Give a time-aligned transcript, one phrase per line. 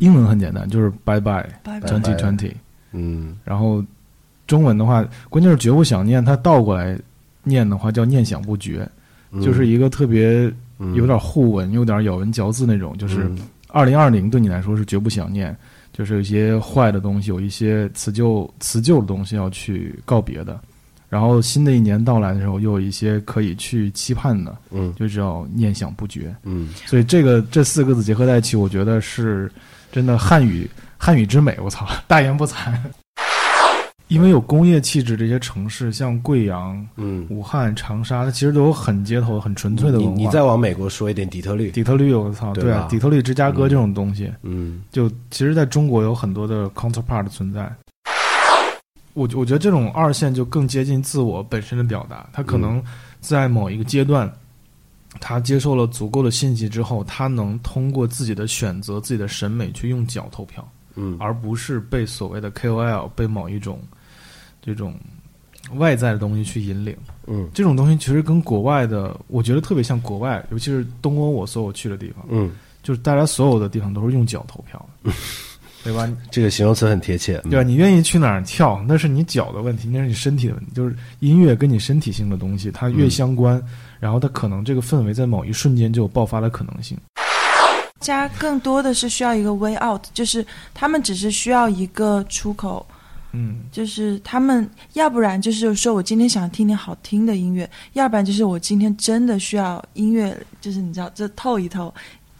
[0.00, 2.52] 英文很简单，就是 Bye Bye 拜拜 Twenty Twenty。
[2.92, 3.82] 嗯然后
[4.46, 6.98] 中文的话，关键是绝不想念，它倒过来
[7.44, 8.86] 念的话叫念想不绝，
[9.30, 12.98] 嗯就是一个特别嗯有点互文、有点咬文嚼字那种。
[12.98, 15.56] 就是嗯二零二零对你来说是绝不想念，
[15.92, 20.58] 就是有一些坏的东西，有一些辞旧辞旧的东西要去告别的。
[21.08, 26.34] 然后新的一年到来的时候，又有一些可以去期盼的，嗯就叫念想不绝。
[26.44, 29.50] 嗯所以这个这四个字结合在一起，我觉得是
[29.92, 30.68] 真的汉语
[30.98, 31.56] 汉语之美。
[31.62, 32.72] 我操， 大言不惭。
[34.08, 40.20] 因为有工业气质，这些城市像贵阳、嗯，武汉、长沙，它其实都有很街头、很纯粹的你文化。
[40.20, 47.72] 你再往美国说一点底特律，底特律，我操，对，对啊底特律、芝加哥这种东西，嗯就其实在中国有很多的 counterpart 存在。
[49.14, 52.82] 我我觉得这种二线就更接近自我本身的表达，它可能
[53.20, 54.28] 在某一个阶段，
[55.18, 63.80] 他接受了足够的信息之后，他能通过自己的选择、自己的审美去用脚投票，嗯而不是被所谓的 KOL 被某一种
[64.62, 64.94] 这种
[65.74, 66.96] 外在的东西去引领。
[67.26, 75.12] 嗯这种东西其实跟国外的，我觉得特别像国外，尤其是东欧我所有去的地方，嗯，就是大家所有的地方都是用脚投票的，
[75.84, 76.08] 对吧？
[76.30, 77.62] 这个形容词很贴切，对吧？
[77.62, 80.70] 你愿意去哪儿跳，那是你脚的问题，那是你身体的问题。
[80.74, 83.62] 就是音乐跟你身体性的东西，它越嗯相关，
[84.00, 86.98] 然后它可能这个氛围在某一瞬间就有爆发的可能性。
[88.00, 92.86] 家更多的是需要一个 way out，就是他们只是需要一个出口，
[93.32, 101.94] 嗯，就是他们要不然就是说我今天想听点好听的音乐，要不然就是我今天真的需要音乐，就是你知道这透一透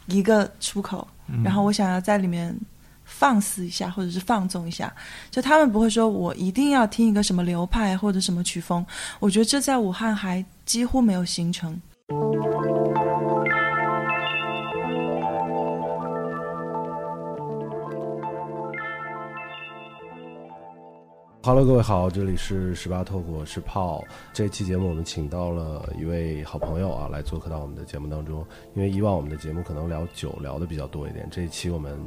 [0.06, 1.42] 一个出口，嗯。
[1.42, 2.58] 然后我想要在里面
[3.20, 4.90] 放肆一下，或者是放纵一下。
[5.30, 8.82] 就他们不会说我一定要听一个什么流派或者什么曲风，
[9.18, 11.78] 我觉得这在武汉还几乎没有形成。
[21.42, 24.04] Hello，各位好，这里是十八透，我是炮。
[24.30, 28.46] 这期节目我们请到了一位好朋友啊，来做客到我们的节目当中。
[28.74, 31.98] 因为以往我们的节目可能聊酒聊的比较多一点，这一期我们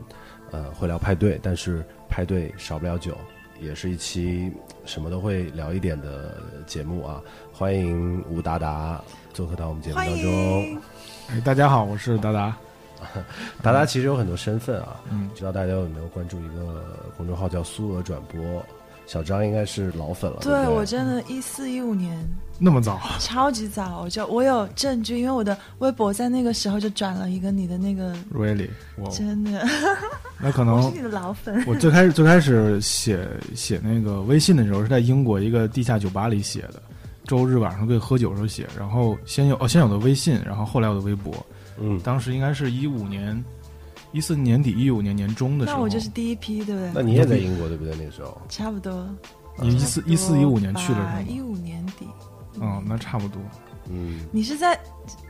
[0.54, 3.18] 呃会聊派对，但是派对少不了酒，
[3.60, 4.52] 也是一期
[4.86, 6.38] 什么都会聊一点的
[6.68, 7.20] 节目啊。
[7.52, 9.04] 欢迎吴达达
[9.34, 10.82] 做客到我们节目当中。
[11.30, 12.56] 哎，大家好，我是达达。
[13.62, 18.64] 达达其实有很多身份啊，嗯不知道大家有没有关注一个公众号叫苏俄转播。
[19.06, 20.74] 小张应该是老粉了，对对对？
[20.74, 22.18] 我真的，一四一五年
[22.60, 29.66] 那么早，超级早，我就我有证据，因为我的微博在那个时候就转了一个你的那个，really，我真的，
[30.40, 31.64] 那可 我能是你的老粉。
[31.68, 36.82] 我最开始最开始写写那个微信的时候是在英国一个地下酒吧里写的，
[37.26, 41.34] 周日晚上可以喝酒的时候写，然后先有哦先有的微信，然后后来有的微博，
[41.80, 43.44] 嗯，当时应该是一五年，
[44.14, 46.92] 一四年底一五年年中的时候，那我就是第一批，对不对？
[46.94, 47.94] 那你也在英国对不对？
[47.98, 49.06] 那个时候，差不多。
[49.60, 51.22] 你一四一四一五年去了是吗？
[51.28, 52.08] 一五年底。
[52.62, 53.42] 嗯，那差不多。
[53.90, 54.80] 嗯，你是在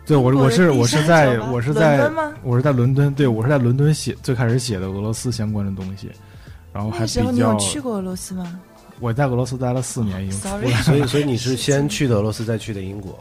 [0.05, 6.11] 对我我是我是在我是在伦敦吗我是在伦敦，对我是在伦敦写最开始写的俄罗斯相关的东西，
[6.71, 8.59] 然后还比较你有去过俄罗斯吗？
[8.99, 10.77] 我在俄罗斯待了四年，已经出来了。
[10.83, 13.17] 所以所以你是先去的俄罗斯，再去的英国。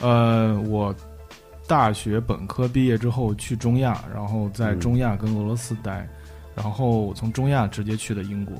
[0.00, 0.94] 呃，我
[1.70, 6.04] 大学本科毕业之后去中亚，然后在嗯中亚跟俄罗斯待，
[6.56, 8.56] 然后我从中亚直接去的英国，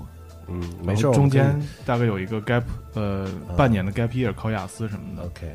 [0.47, 2.63] 嗯，没事儿，中间大概有一个 gap，
[2.95, 5.25] 呃，嗯半年的 gap year 考雅思什么的。
[5.25, 5.53] OK。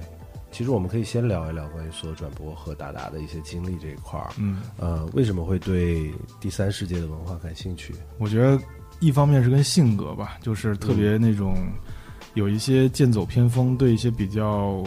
[0.51, 4.29] 其实我们可以先聊一聊关于所有转播和达达的一些经历这一块儿。
[4.37, 7.93] 嗯，呃，为什么会对第三世界的文化感兴趣？
[8.17, 8.57] 我觉得
[8.99, 11.57] 一方面是跟性格吧，就是特别那种
[12.35, 14.81] 有一些剑走偏锋，对一些比较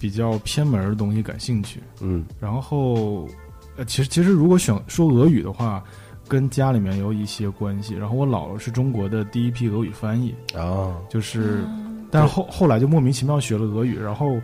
[0.00, 1.80] 比较偏门的东西感兴趣。
[2.00, 3.28] 嗯然后，
[3.76, 5.84] 呃，其实其实如果选说俄语的话，
[6.26, 7.94] 跟家里面有一些关系。
[7.94, 14.40] 然后我姥姥是中国的第一批俄语翻译，啊，就是，嗯但是后后来就莫名其妙学了俄语，然后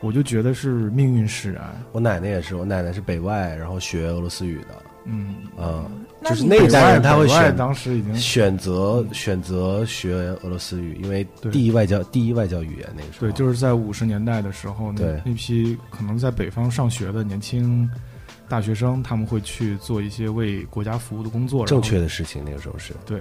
[0.00, 1.82] 我就觉得是命运使然。
[1.92, 4.82] 我奶奶也是，我奶奶是北外，然后学俄罗斯语的。
[5.06, 5.90] 嗯，啊，
[6.28, 13.26] 就是那一代人他会选当时已经选择选择学俄罗斯语，因为第一外教第一外教语言那个时候。
[13.26, 17.88] 对，就是在五十年代的时候，那批可能在北方上学的年轻
[18.48, 21.64] 大学生，他们会去做一些为国家服务的工作。
[21.64, 22.92] 正确的事情，那个时候是。
[23.06, 23.20] 对，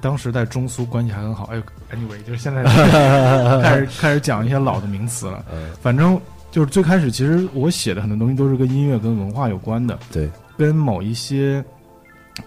[0.00, 1.44] 当时在中苏关系还很好。
[1.44, 2.64] 哎呦，anyway，就是现在
[3.62, 5.44] 开始开始讲一些老的名词了。
[5.52, 6.20] 嗯，反正
[6.50, 10.28] 就是最开始，其实我写的很多东西都是跟音乐、跟文化有关的，对，
[10.58, 11.64] 跟某一些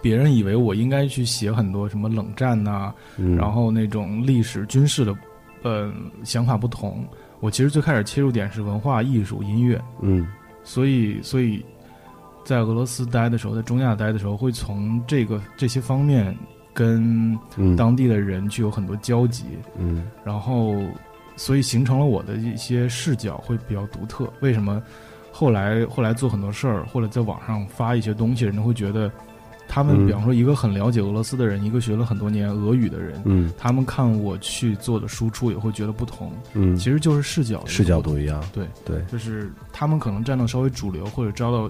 [0.02, 3.36] 别人以为我应该去写很多什么冷战呐、嗯。
[3.36, 5.16] 然后那种历史、军事的，
[5.64, 5.92] 呃，
[6.24, 7.06] 想法不同。
[7.40, 10.28] 我其实最开始切入点是文化艺术、音乐，嗯。
[10.64, 11.64] 所以所以
[12.46, 16.34] 在俄罗斯待的时候，在中亚待的时候，会从这个这些方面
[16.74, 17.76] 跟嗯。
[17.76, 19.44] 当地的人具有很多交集，
[19.78, 20.06] 嗯。
[20.24, 20.76] 然后
[21.36, 24.32] 所以形成了我的一些视角会比较独特。
[24.40, 24.82] 为什么
[25.32, 29.12] 后来后来做很多事儿，或者在网上发一些东西，人会觉得
[29.74, 30.06] 他们，嗯。
[30.06, 33.52] 比方说一个很了解俄罗斯的人，一个学了很多年俄语的人，嗯。
[33.58, 41.68] 他们看我去做的输出也会觉得不同，嗯，其实就是视角视角不一样，对对，就是他们可能站到稍微主流或者招到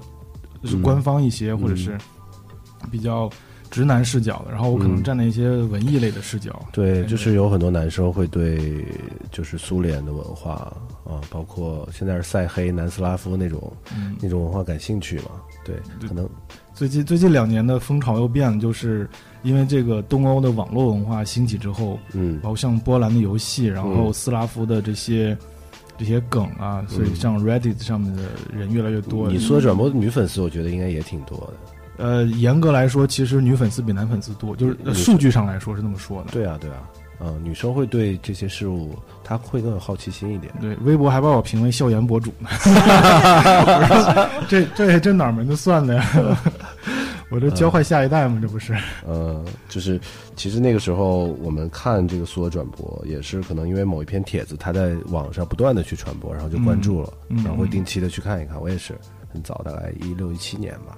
[0.62, 0.82] 就是嗯。
[0.82, 1.98] 官方一些，或者嗯是
[2.92, 3.30] 比较
[3.72, 5.04] 直男视角的，然后我可能嗯。
[5.04, 6.60] 站在一些文艺类的视角。
[6.74, 8.86] 对，对就是有很多男生会对
[9.32, 10.54] 就是苏联的文化
[11.06, 15.32] 啊，包括现在是塞黑、南斯拉夫那种嗯，那种文化感兴趣嘛？
[15.64, 16.08] 对，对。
[16.10, 16.30] 可能
[16.74, 19.10] 最近最近两年的风潮又变了，就是
[19.44, 25.38] 因为这个东欧的网络文化兴起之后，嗯包括像波兰的游戏，然后嗯斯拉夫的这些。
[25.96, 29.30] 这些梗啊，所以嗯像 Reddit 上面的人越来越多。
[29.30, 32.04] 你说转播女粉丝，我觉得应该也挺多的。
[32.04, 36.31] 呃，严格来说，其实女粉丝比男粉丝多，就是数据上来说是这么说的。
[36.31, 36.78] 对啊，对啊，
[37.20, 40.52] 嗯，女生会对这些事物，她会更有好奇心一点。
[40.60, 42.50] 对，微博还把我评为校园博主呢。
[44.50, 46.04] 这这这哪门子算的呀？
[47.34, 48.38] 我这教坏下一代吗？
[48.40, 48.76] 这不是？
[49.04, 50.00] 呃，就是
[50.36, 58.62] 其实那个时候我们看这个苏俄转播，也是可能因为某一篇帖子，它在网上不断的去传播，然后就关注了，嗯嗯然后会定期的去看一看。
[58.62, 58.96] 我也是
[59.32, 60.96] 很早，大概一六一七年吧，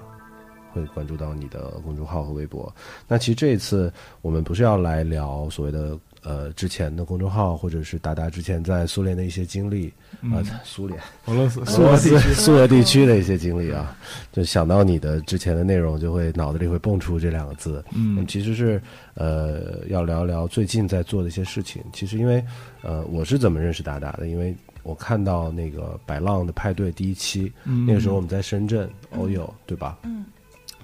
[0.74, 2.70] 会关注到你的公众号和微博。
[3.08, 3.90] 那其实这一次
[4.20, 9.86] 我们不是要来聊所谓的呃之前的公众号，或者是达达之前在苏联的一些经历
[10.22, 11.00] 啊、嗯苏联。
[11.26, 12.18] 俄罗斯，苏俄斯。
[12.34, 13.96] 苏俄地区的一些经历啊，
[14.32, 17.84] 就想到你的之前的内容，就会脑子里会蹦出这两个字。
[17.94, 18.26] 嗯。
[18.26, 18.82] 其实是
[19.14, 21.80] 呃要聊聊最近在做的一些事情。
[21.92, 22.44] 其实因为
[22.82, 24.52] 呃我是怎么认识达达的，因为
[24.82, 27.86] 我看到那个百浪的派对第一期，嗯。
[27.86, 29.96] 那个时候我们在深圳欧友对吧？
[30.02, 30.24] 嗯。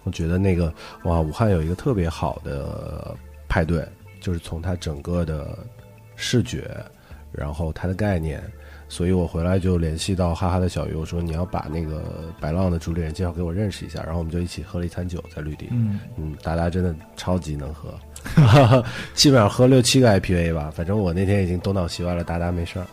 [0.05, 0.73] 我觉得那个
[1.05, 3.17] 哇，武汉有一个特别好的
[3.49, 3.87] 派对，
[4.23, 5.59] 就是从它整个的
[6.17, 6.75] 视觉，
[7.31, 8.43] 然后它的概念，
[8.89, 15.99] 所以我回来就联系到哈哈的小鱼，我说你要把那个白浪的主理人介绍给我认识一下，然后我们就一起喝了一餐酒在绿地，嗯。
[16.17, 17.93] 嗯，达达真的超级能喝，
[19.15, 22.87] 基本上喝六七个 IPA 吧，反正我那天已经东倒西歪了，达达没事儿，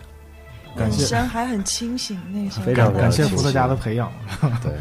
[0.75, 1.05] 本感谢。
[1.05, 4.11] 身还很清醒，那个时候非常感谢伏特加的培养。
[4.63, 4.73] 对，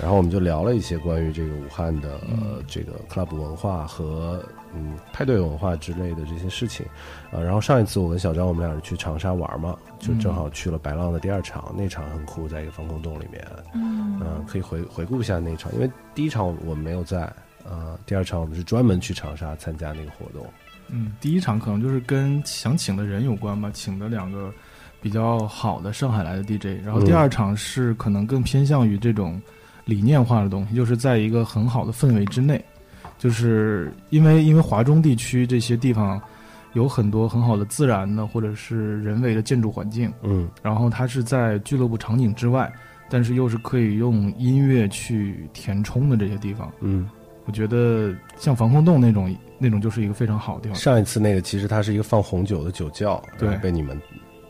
[0.00, 4.44] 然后我们就聊了一些关于这个武汉的、嗯呃、这个 club 文化和
[4.78, 6.86] 嗯派对文化之类的这些事情，
[7.32, 14.20] 啊、然后上一次我跟小张我们俩是去长沙玩嘛，就正好去了白浪的第二场，那场很酷，在一个防空洞里面，嗯。
[14.20, 17.32] 嗯、可以回回顾一下那场，因为第一场我们没有在，
[17.64, 20.44] 呃，第二场我们是专门去长沙参加那个活动，
[20.88, 24.52] 嗯，第一场可能就是跟想请的人有关吧，请的两个
[25.00, 27.16] 比较好的上海来的 DJ，然后第嗯。
[27.16, 29.40] 二场是可能更偏向于这种
[29.84, 32.62] 理念化的东西，就是在一个很好的氛围之内，
[33.18, 36.20] 就是因为因为华中地区这些地方
[36.72, 40.48] 有很多很好的自然的或者是人为的建筑环境，嗯。
[40.62, 42.72] 然后它是在俱乐部场景之外，
[43.10, 47.08] 但是又是可以用音乐去填充的这些地方，嗯，
[47.46, 50.76] 我觉得像防空洞那种那种就是一个非常好的地方。
[50.76, 53.56] 上一次那个其实它是一个放红酒的酒窖，对。
[53.56, 54.00] 被你们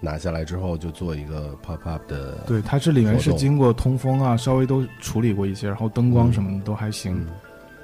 [0.00, 7.17] 拿下来之后就做一个 pop up 的，对，它这里面是经过通风啊，稍微都处理过一些，然后灯光什么的都还行。
[7.17, 7.27] 嗯，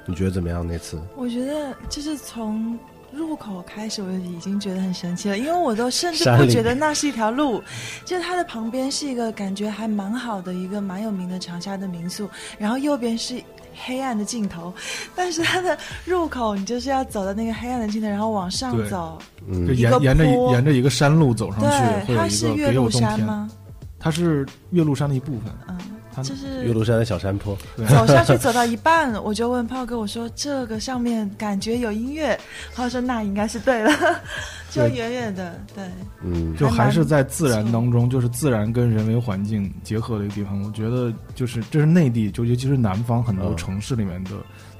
[0.05, 0.99] 你觉得怎么样那次？
[1.15, 2.77] 我觉得就是从
[3.11, 7.61] 入口开始，我就已经觉得很神奇了，因为我都甚至不觉得那是一条路，
[8.05, 13.41] 就是它的旁边是一个感觉还蛮好的一个蛮有名的长沙的民宿，然后右边是。
[13.77, 14.73] 黑暗的尽头，
[15.17, 19.19] 但是它的入口你就是要走到那个黑暗的尽头，然后往上走。
[19.49, 22.89] 嗯就沿沿着沿着一个山路走上去，对，它是岳麓。
[22.89, 23.51] 山吗？
[23.99, 25.51] 它是岳麓山的一部分。
[25.67, 32.39] 嗯，它就是岳麓山的小山坡，对 走下去走到一半，我就问炮哥，我说这个上面感觉有音乐，
[32.73, 33.91] 他说那应该是对了，
[34.71, 35.83] 就远远的，对，
[36.23, 40.61] 嗯，就还是在自然当中，就是自然跟人为环境结合的一个地方。
[40.63, 43.57] 我觉得就是这是内地，就尤其是南方很多嗯。
[43.57, 44.31] 城市里面的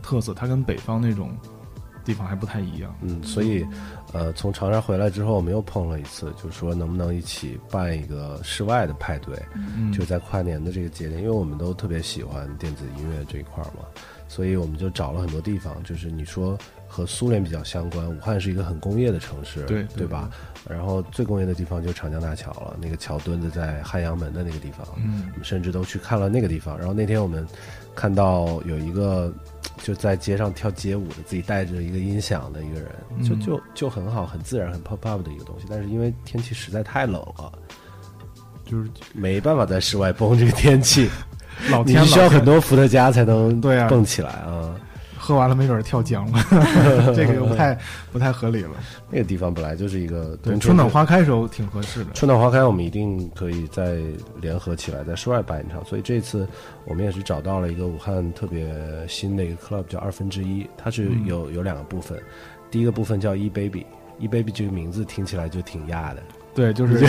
[0.03, 1.31] 特色，它跟北方那种
[2.05, 2.95] 地方还不太一样。
[3.01, 3.65] 嗯，所以，
[4.13, 13.83] 呃，从长沙回来之后，我们又碰了一次，就说能不能一起办一个室外的派对，嗯，就在跨年的这个节点，因为我们都特别喜欢电子音乐这一块儿嘛，
[14.27, 16.57] 所以我们就找了很多地方，就是你说
[16.87, 20.29] 和苏联比较相关，武汉是一个很工业的城市，对对吧？
[20.67, 26.77] 然后最工业的地方就是长江大桥了，那个桥墩子在汉阳门的那个地方，嗯我们甚至都去看了那个地方。
[26.77, 27.45] 然后那天我们
[27.95, 29.33] 看到有一个
[29.81, 32.89] 就在街上跳街舞的，自己带着一个音响的一个人，
[33.23, 35.65] 就嗯就就很好，很自然，很 pop up 的一个东西。
[35.69, 37.51] 但是因为天气实在太冷了，
[38.65, 41.09] 就是没办法在室外蹦这个天气，
[41.71, 44.75] 老天你需要很多伏特加才能对啊蹦起来啊。
[45.25, 46.39] 喝完了没准儿跳江了，
[47.15, 47.75] 这个又不太
[48.11, 48.69] 不太合理了。
[49.09, 52.11] 那个地方本来就是一个对，春暖花开时候挺合适的。
[52.13, 53.97] 春暖花开，我们一定可以再
[54.39, 55.83] 联合起来，在室外办一场。
[55.83, 56.47] 所以这次
[56.85, 58.71] 我们也是找到了一个武汉特别
[59.07, 60.69] 新的一个 club，叫二分之一。
[60.77, 62.21] 它是嗯有、有两个部分，
[62.69, 63.83] 第一个部分叫 e baby。
[64.17, 66.23] e baby 这个名字听起来就挺亚的，
[66.55, 67.05] 对， 就是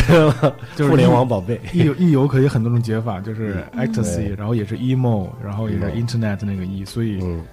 [0.88, 1.60] 互联网宝贝。
[1.72, 7.44] 一游一游可以很多种解法，就是 ecstasy，对然后也是 emo，然后也是 internet 那个 e，所以嗯，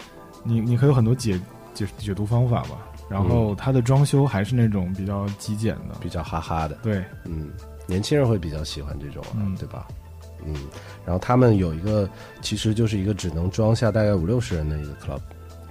[0.44, 1.40] 你你可以有很多解
[1.74, 2.78] 解解读方法吧。
[3.10, 7.52] 然后它的装修还是那种比较极简的，比较哈哈的，对，嗯，
[7.86, 9.86] 年轻人会比较喜欢这种，啊嗯对吧？
[10.44, 10.56] 嗯，
[11.06, 12.10] 然后他们有一个，
[12.42, 15.20] 其实就是一个只能装下大概五六十人的一个 club，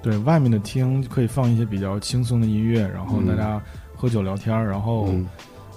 [0.02, 3.60] 对，外面的厅可以放一些比较轻松的音乐，然后嗯大家
[3.96, 5.26] 喝酒聊天儿，然后嗯，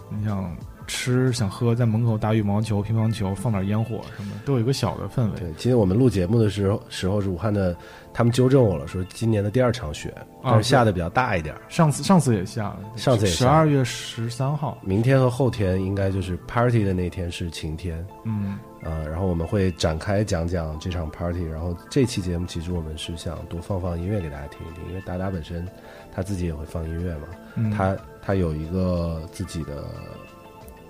[0.10, 5.40] 你想吃想喝，在门口打羽毛球、乒乓球，放点烟火什么的，都有一个小的氛围。
[5.40, 7.76] 对，今天我们录节目的时候，时候是武汉的，
[8.16, 11.60] 他们纠正我了，说今年的第二场雪，但是下的比较大一点儿。
[11.68, 13.38] 上次上次也下了，上次也下。
[13.40, 25.68] 十二月十三号，明天和后天应该就是 party 的那天是晴天，嗯，呃，然后我们会展开讲讲这场 party，然后这期节目其实我们是想多放放音乐给大家听一听，因为达达本身
[26.16, 27.70] 他自己也会放音乐嘛，嗯。
[27.70, 29.84] 他他有一个自己的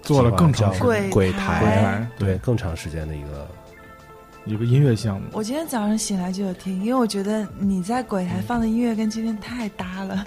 [0.03, 1.09] 做了更长计时间鬼台。
[1.09, 3.47] 柜台，台，对，更长时间的一个，
[4.45, 10.23] 有个音乐项目，我今天早上醒来就有听，因为我觉得你在鬼台放的音乐跟今天太搭了，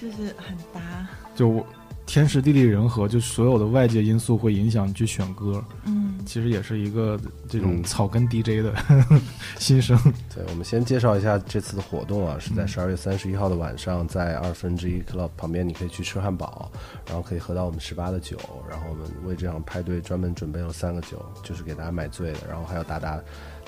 [0.00, 1.06] 就是很搭。
[1.34, 1.64] 就
[2.06, 7.82] 天时地利人和，就所有的外界因素会影响你去选歌，嗯，其实也是一个这种嗯。
[7.82, 8.74] 草根 DJ 的
[9.58, 9.98] 心声。
[10.34, 16.70] 对，我们先介绍一下这次的活动啊，是在嗯十二月三十一号的晚上，在二分之一 club 旁边，你可以去吃汉堡，
[17.06, 18.38] 然后可以喝到我们十八的酒，
[18.70, 23.20] 然后我们为这场派对专门准备了三个酒，就是给大家买醉的，然后还有达达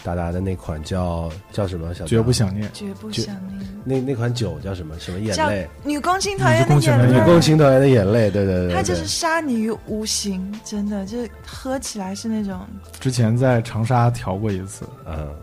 [0.04, 1.92] 达达的那款叫叫什么？
[1.94, 3.68] 小绝不想想念，绝不想念。
[3.84, 4.98] 那那款酒叫什么？
[4.98, 12.60] 什么眼泪，女工青团员的女工青团员眼泪，女共青团员的眼泪，对对对对，它就是杀你于无形，真的，就是喝起来是那种
[13.00, 15.34] 之前在长沙调过一次，嗯，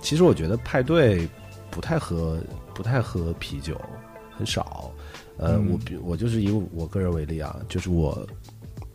[0.00, 1.28] 其实我觉得派对
[1.70, 2.38] 不太喝
[2.74, 3.80] 不太喝啤酒，
[4.36, 4.90] 很少。
[5.36, 5.70] 呃，嗯。
[5.72, 8.26] 我比我就是以我个人为例啊，就是我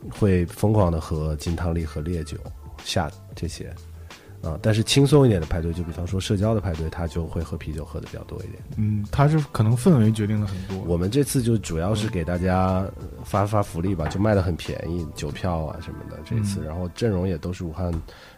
[0.10, 2.38] 会疯狂的喝金汤力和烈酒、
[2.84, 3.74] 下这些。
[4.41, 8.63] 啊、但是轻松一点的派对，就比方说社交的派对，他就会喝啤酒喝的比较多一点。
[8.77, 10.77] 嗯，他是可能氛围决定了很多。
[10.86, 16.17] 我们这次就主要是给大家呃发发福利吧，就卖的很便宜，酒票啊什么的。
[16.24, 17.91] 这次，嗯然后阵容也都是武汉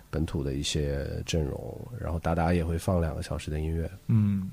[0.10, 4.50] 本土的一些阵容，然后达达也会放两个小时的音乐，嗯，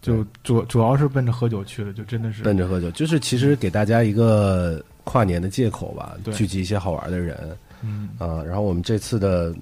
[0.00, 9.54] 就主主要是奔着喝酒去的，就真的是奔着喝酒，就是其实给大家一个跨年的借口吧，对聚集一些好玩的人嗯啊、然后我们这次的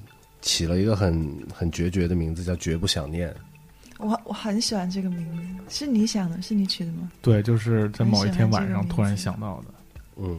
[0.45, 3.35] 起了一个很很决绝的名字，叫“绝不想念
[3.99, 5.27] 我我很喜欢这个名
[5.69, 7.11] 字，是你想的，是你取的吗？
[7.23, 9.75] 对，就是在某一天晚上突然想到的，”。
[10.17, 10.39] 嗯，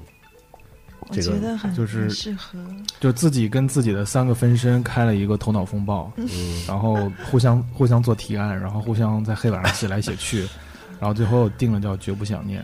[0.99, 2.59] 我这个觉得很就是适合。
[2.99, 6.27] 就自己跟自己的三个分身开了一个头脑风暴，嗯
[6.67, 10.47] 然后互相互相做提案，然后互相在黑板上写来写去，
[10.99, 12.63] 然后最后定了叫绝不想念。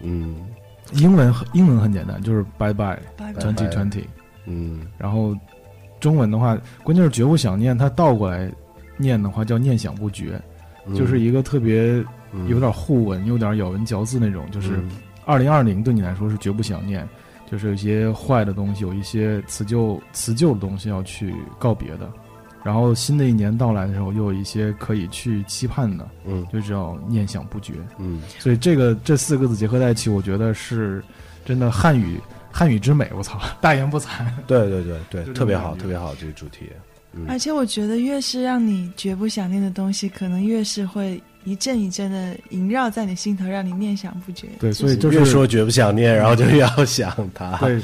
[0.00, 0.46] 嗯
[0.92, 4.04] 英文很英文很简单，就是 bye bye 拜拜 twenty twenty。
[4.46, 5.34] 嗯然后
[6.04, 8.52] 中文的话，关键是绝不想念，它倒过来
[8.98, 10.38] 念的话叫念想不绝，
[10.86, 14.44] 嗯，就是一个特别嗯有点互文、有点咬文嚼字那种。
[14.50, 14.90] 就是嗯
[15.24, 17.08] 二零二零对你来说是绝不想念，
[17.50, 22.06] 就是有一些坏的东西，有一些辞旧辞旧的东西要去告别的。
[22.62, 27.72] 然后新的一年到来的时候，又有一些可以去期盼的，嗯就叫念想不绝。
[27.98, 31.02] 嗯所以这个这四个字结合在一起，我觉得是
[31.44, 32.20] 真的汉语
[32.56, 33.10] 汉语之美。
[33.16, 34.24] 我操， 大言不惭。
[34.46, 36.70] 对对对对，特别好，特别好，这个主题。
[37.16, 44.48] 嗯而且我觉得，越是让你绝不想念的东西，可能越是会一阵一阵的萦绕在你心头，让你念想不绝。
[44.58, 47.56] 对所以就是越说绝不想念，然后就越要想它。
[47.64, 47.80] 对，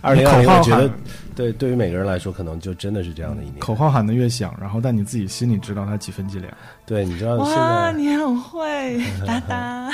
[0.00, 0.90] 二零二零，口号我觉得
[1.36, 3.58] 对对于每个人来说，可能就真的是这样的一年。
[3.58, 6.50] 口号喊的越响，然后但你自己心里知道它几分几两，
[6.86, 9.90] 对，你知道现哇，你很会，达达。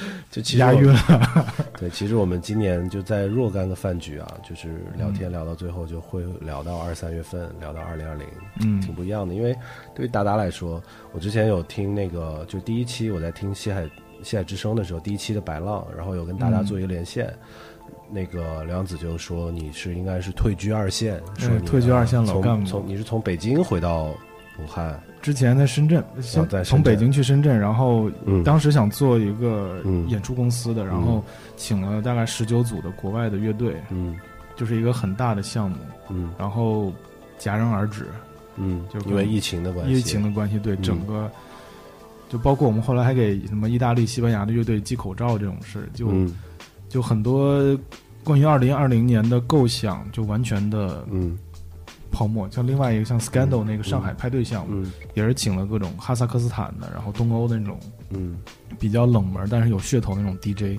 [0.30, 1.46] 就其实我押韵了。
[1.78, 8.26] 对，其实我们今年就在若干个饭局啊，就是聊天聊到最后，就会聊到二三月份，聊到二零二零，
[8.60, 9.34] 嗯挺不一样的。
[9.34, 9.56] 因为
[9.94, 10.82] 对于达达来说，
[11.12, 13.88] 我之前有听那个，就第一期我在听西海
[14.22, 17.32] 西海之声的时候，第一期的白浪，然后有跟达达嗯做一个连线。
[18.14, 24.14] 那个梁子就说你是应该是退居二线，说退居二线老从干部从你是从北京回到
[24.58, 28.44] 武汉，之前在深圳，先哦在从北京去深圳，然后嗯。
[28.44, 30.08] 当时想做一个嗯。
[30.08, 31.24] 演出公司的，然后
[31.56, 34.16] 请了大概十九组的国外的乐队，嗯。
[34.54, 35.76] 就是一个很大的项目，
[36.10, 36.30] 嗯。
[36.38, 36.92] 然后
[37.38, 38.06] 戛然而止，
[38.56, 40.82] 嗯，就因为疫情的关系，疫情的关系，对嗯。
[40.82, 41.30] 整个，
[42.28, 46.36] 就包括我们后来还给什么意大利、西班牙的乐队寄口罩这种事，就、嗯。
[46.88, 47.58] 就很多
[48.22, 51.38] 关于二零二零年的构想就完全的嗯
[52.12, 52.48] 泡沫。
[52.50, 58.36] 像另外一个像 Scandal 那个上海派对项目，嗯也是请了各种哈萨克斯坦的，然后东欧的那种嗯
[58.78, 60.78] 比较冷门但是有噱头那种 DJ，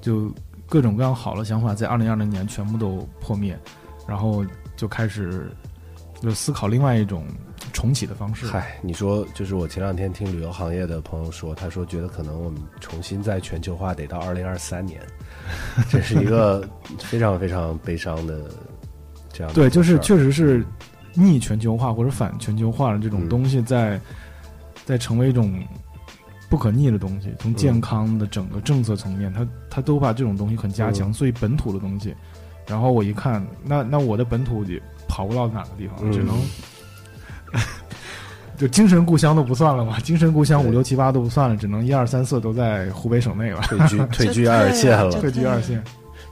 [0.00, 0.32] 就
[0.66, 3.56] 各种各样好的想法在二零二零年全部都破灭，
[4.08, 5.52] 然后就开始
[6.20, 7.26] 就思考另外一种
[7.72, 8.46] 重启的方式。
[8.46, 15.00] 嗨，你说就是我前两天听旅游行业的朋友说，他说觉得可能我们重新在全球化得到二零二三年，
[15.90, 16.66] 这是一个
[16.98, 18.50] 非常非常悲伤的
[19.32, 20.64] 这样对，就是确实是
[21.14, 24.00] 逆全球化或者反全球化的这种嗯东西在，
[24.84, 25.52] 在成为一种
[26.50, 27.34] 不可逆的东西。
[27.38, 32.14] 从健康的整个政策层面，它它都把这种东西很加强，嗯所以本土的东西。
[32.66, 36.34] 然后我一看，那那我的本土也跑不到哪个地方，嗯只能
[38.56, 45.10] 就精神故乡都不算了嘛，精神故乡五六七八都不算了，只能一二三四都在湖北省内了，退居 退居二线了。
[45.20, 45.82] 退居二线。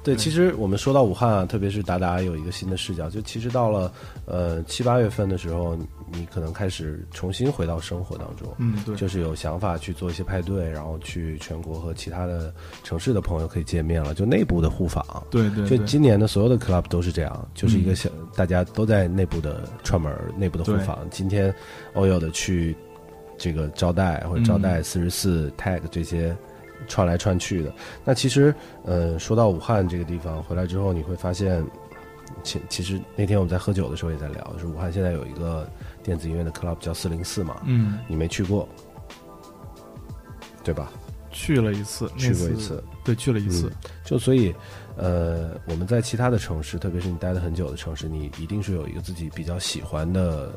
[0.02, 3.92] 对，其实我们说到武汉啊，特别是达达有一个新的视角，就其实到了
[4.24, 5.76] 呃七八月份的时候，
[6.10, 8.48] 你可能开始重新回到生活当中。
[8.58, 12.52] 嗯，对，就是有想法去做一些派对，然后去全国和其他的
[12.82, 15.04] 城市的朋友可以见面了，就内部的互访。
[15.30, 20.98] 对对对，就今年的所有的 club 都是这样，就是一个嗯小、大家都在内部的串门、内部的互访。
[21.10, 21.54] 今天
[21.92, 22.74] 欧友的去
[23.36, 26.34] 这个招待或者招嗯待四十四、tag 这些
[26.90, 27.72] 串来串去的。
[28.04, 28.52] 那其实，
[28.84, 31.64] 呃，说到武汉这个地方，回来之后你会发现，
[32.42, 35.66] 其其实那天我们在喝酒的时候也在聊，就是武汉现在有一个
[36.02, 38.68] 电子音乐的 club 叫四零四嘛，嗯，你没去过，
[40.64, 40.90] 对吧？
[41.32, 43.70] 去了一次，去过一次，对，去了一次。
[44.04, 44.52] 就所以，
[44.96, 50.50] 呃，我们在其他的城市，特别是你待了很久的城市，你一定是有一个自己比较喜欢的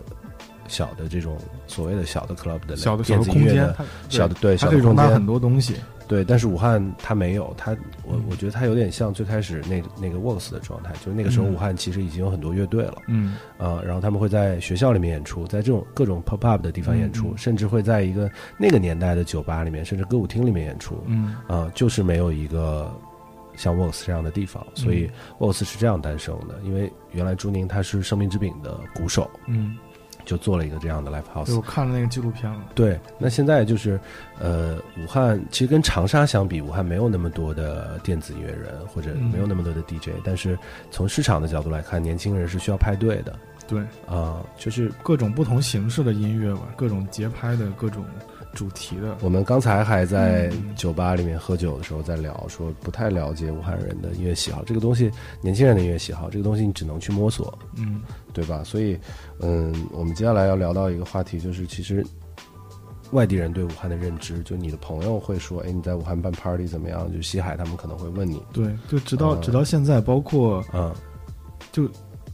[0.68, 1.38] 小的这种
[1.68, 5.76] 所谓的小的 club 的小的小电的空间，子音乐的小的对它小的容纳很多东西。
[6.14, 7.72] 对，但是武汉它没有，它
[8.04, 13.02] 我嗯我觉得它有点像最开始那那个 Works 的状态，就是那个时候嗯武汉其实已经有很多乐队了。
[13.08, 21.04] 嗯啊、然后他们会在学校里面演出，在这种各种 pop up 的地方演出，甚至会在一个那个年代的酒吧里面，甚至歌舞厅里面演出。
[21.08, 22.94] 嗯啊、就是没有一个
[23.56, 26.60] 像 Works 这样的地方，所以 Works 是这样诞生的。
[26.64, 29.76] 因为原来朱宁他是生命之饼的鼓手，嗯，
[30.26, 31.56] 就做了一个这样的 live house。
[31.56, 32.60] 我看了那个纪录片了。
[32.76, 34.00] 对，那现在就是，
[34.40, 40.58] 呃，武汉其实跟长沙相比，武汉没有那么多的电子音乐人，或者嗯没有那么多的 DJ，、但是
[40.92, 43.36] 从市场的角度来看，年轻人是需要派对的
[43.68, 48.06] 对，啊、就是各种不同形式的音乐吧，各种节拍的，各种
[48.54, 49.18] 主题的。
[49.22, 54.64] 我们刚才还在嗯酒吧里面喝酒的时候在聊，说不太了解武汉人的音乐喜好。
[54.64, 55.12] 这个东西，
[55.42, 58.64] 年轻人的音乐喜好，这个东西你只能去摸索，嗯对吧？
[58.64, 58.98] 所以，
[59.40, 62.06] 嗯，我们接下来要聊到一个话题，就是其实
[63.12, 67.12] 外地人对武汉的认知，就你的朋友会说，哎，你在武汉办 party 怎么样？
[67.14, 70.94] 就西海他们可能会问你，对，就直到、呃直到现在，包括嗯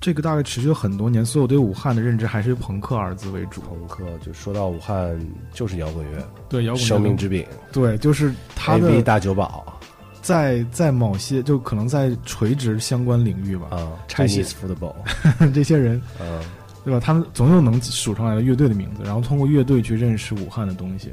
[0.01, 3.59] 这个大概持续了很多年，所有对武汉的认知还是朋克二字为主。
[3.61, 5.19] 朋克，就说到武汉
[5.53, 6.87] 就是摇滚乐，对，摇滚乐。
[6.87, 7.45] 生命之饼。
[7.71, 9.77] 对，就是它，AV 的大酒保
[10.21, 14.95] 在在某些就可能在垂直相关领域吧，啊这些，Chinese football，
[15.53, 16.41] 这些人嗯
[16.85, 16.99] 对吧？
[16.99, 21.11] 他们总有能数上来的乐队的名字，然后通过乐队去认识武汉的东西，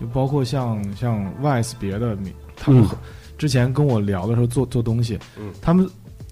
[0.00, 2.96] 就包括像像 Vice 别的名，他们嗯。
[3.36, 5.52] 之前跟我聊的时候做做东西，嗯。
[5.60, 5.86] 他们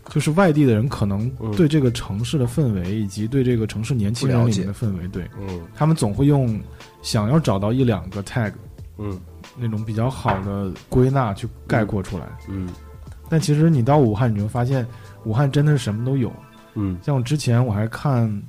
[0.08, 1.50] 就是外地的人可能嗯。
[1.56, 5.28] 对这个城市的氛围以及对这个城市年轻人里面的氛围，对。
[5.40, 5.60] 嗯。
[5.74, 6.60] 他们总会用
[7.02, 8.52] 想要找到一两个 tag
[8.98, 9.20] 嗯。
[9.58, 12.68] 那种比较好的归纳去概括出来，嗯。
[13.28, 14.86] 但其实你到武汉，你就会发现
[15.24, 16.32] 武汉真的是什么都有。
[16.74, 16.98] 嗯。
[17.02, 18.42] 像我之前我还看，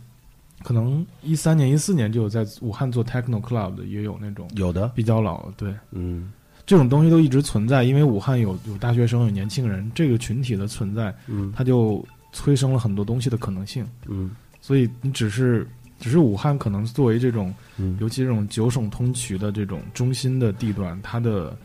[0.64, 5.54] 可能一三年、一四年就有在武汉做 techno club 的，也有那种有的，比较老的。
[5.58, 6.32] 对，嗯
[6.66, 13.88] 这种东西都一直存在，因为武汉有有大学生、有年轻人这个群体的存在，嗯它就催生了很多东西的可能性。
[14.08, 15.68] 嗯所以你只是
[16.00, 21.58] 只是武汉可能作为这种，嗯尤其这种九省通衢的这种中心的地段，它的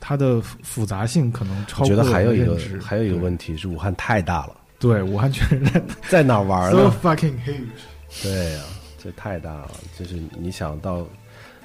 [0.00, 5.62] 它的复复杂性可能超我觉得还有一个还有一个问题是武汉太大了，对武汉确实
[6.08, 8.22] 在 哪儿玩 so？fucking huge。
[8.22, 8.60] 对呀、
[9.02, 9.70] 这太大了。
[9.96, 11.06] 就是你想到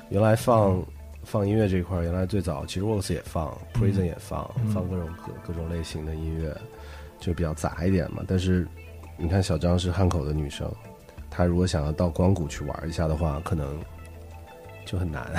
[0.09, 0.85] 原来放、嗯
[1.23, 6.55] 放音乐这一块儿，原来最早其实 Works 也放，Prison 也放，嗯放各种各各种类型的音乐，
[7.19, 8.23] 就比较杂一点嘛。
[8.27, 8.67] 但是
[9.17, 10.71] 你看小张是汉口的女生，
[11.29, 13.79] 她如果想要到光谷去玩一下的话，可能
[14.85, 15.31] 就很难。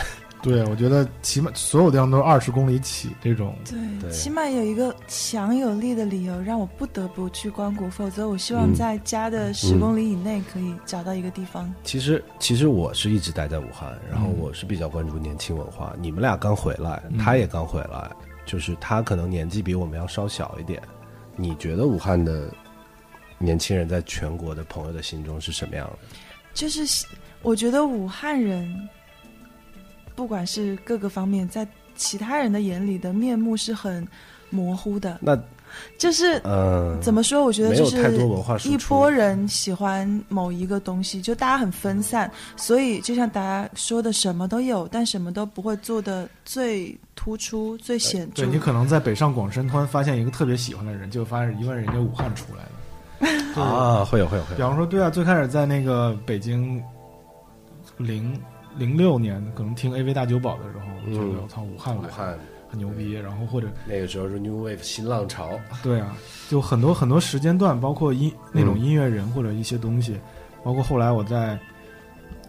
[0.44, 3.56] 对，我觉得起码所有地方都是二十公里起这种。
[3.64, 11.72] 对，对起码有一个强有力的理由让我不得不去光谷，否则我希望嗯在家的十公里以内可以找到一个地方。
[11.82, 15.96] 其实，其实我是一直待在武汉，然后嗯我是比较关注年轻文化。
[15.98, 18.10] 你们俩刚回来，嗯他也刚回来，
[18.44, 20.82] 就是他可能年纪比我们要稍小一点。
[21.36, 22.52] 你觉得武汉的
[23.38, 25.98] 年轻人在全国的朋友的心中是什么样的？
[26.52, 27.06] 就是
[27.42, 28.88] 我觉得武汉人，
[30.14, 34.06] 不管是各个方面，在其他人的眼里的面目是很
[34.50, 35.18] 模糊的。
[35.20, 35.38] 那
[35.98, 37.44] 就是呃，怎么说？
[37.44, 37.96] 我觉得就是
[38.68, 48.44] 一波人喜欢某一个东西，就大家很分散，所以就像大家说的，什么都有，但什么都不会做的最突出、最显著。
[48.44, 53.60] 对你可能在北上广深突然发现一个特别喜欢的人，就发现因为人家武汉出来的。
[53.60, 56.80] 啊，会有会有会有，比方说，对啊，最开始在那个北京
[57.96, 58.40] 零
[58.76, 61.14] 零六年，可能听 AV 大酒保的时候，嗯。
[61.14, 63.12] 觉得我操，武汉武汉很牛逼。
[63.12, 65.50] 然后或者那个时候是 New Wave 新浪潮，
[65.82, 66.16] 对啊，
[66.48, 70.18] 就很多很多时间段，包括音那种音乐人或者一些东西，
[70.62, 71.58] 包括后来我在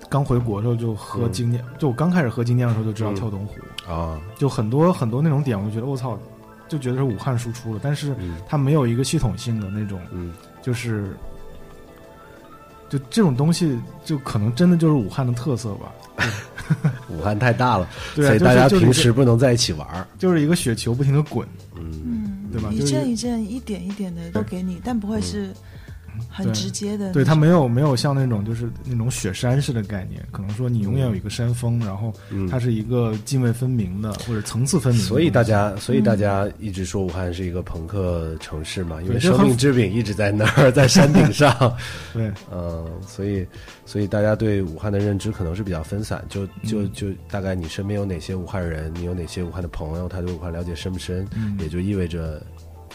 [0.10, 1.32] 刚回国的时候就喝嗯。
[1.32, 3.16] 精酿，就我刚开始喝精酿的时候就知道嗯。
[3.16, 6.18] 跳东湖，啊，就很多很多那种点，我就觉得我操，
[6.68, 8.38] 就觉得是武汉输出了，但是嗯。
[8.48, 10.34] 它没有一个系统性的那种，嗯。
[10.62, 11.16] 就是
[12.98, 15.92] 就这种东西，就可能真的就是武汉的特色吧。
[17.10, 20.08] 武汉太大了，对啊，所以大家平时不能在一起玩儿。
[20.18, 25.54] 就是一个雪球不停的滚，嗯，嗯，对吧一阵一阵、一点一点的都给你，但不会是
[26.30, 27.12] 很直接的。
[27.14, 35.04] 对它没有没有像那种就是那种雪山式的概念，可能说你永远有一个山峰，然后嗯它是一个泾渭分明的或者层次分明。
[35.04, 41.54] 所以大家，所以大家一直说武汉是一个朋克城市嘛，因为生命之饼一直在那儿，在山顶上。
[42.14, 43.46] 对嗯，所以，
[43.86, 46.24] 所以大家对武汉的认知可能是比较分散。
[46.30, 52.42] 就就嗯就大概你身边有哪些武汉人，你有哪些武汉的朋友，他对武汉了解深不深，嗯也就意味着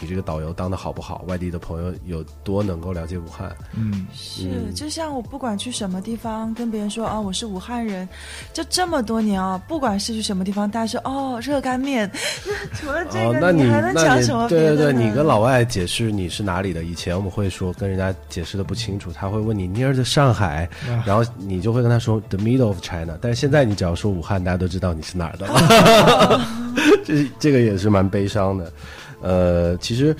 [0.01, 3.55] 你这个导游当的好不好，外地的朋友有多能够了解武汉。
[3.73, 4.07] 嗯。
[4.13, 4.73] 是，嗯。
[4.73, 8.07] 就像我不管去什么地方，跟别人说哦我是武汉人，
[8.51, 12.11] 就这么多年啊，不管是去什么地方，大家说哦热干面，
[12.73, 21.03] 除了这个，，哦那你还能讲什么别对对对，你跟老外解释你是哪里的，以前我们会说跟人家解释的不清楚，他会问你 near the 上海，啊。
[21.05, 26.41] 然后你就会跟他说 the middle of China，但是现在你只要说武汉，大家都知道你是哪儿的了，
[27.05, 28.71] 这这个也是蛮悲伤的。
[29.21, 30.15] 呃，其实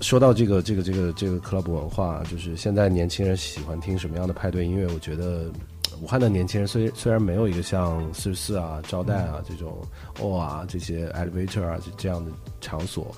[0.00, 5.50] 说到这个这个这个这个 club 文化，就是现在年轻人喜欢听什么样的派对音乐，我觉得。
[6.00, 9.80] 武汉的年轻人虽虽然没有一个像四十四啊、招待啊这种
[10.18, 13.14] 哦啊这些 elevator 啊这这样的场所，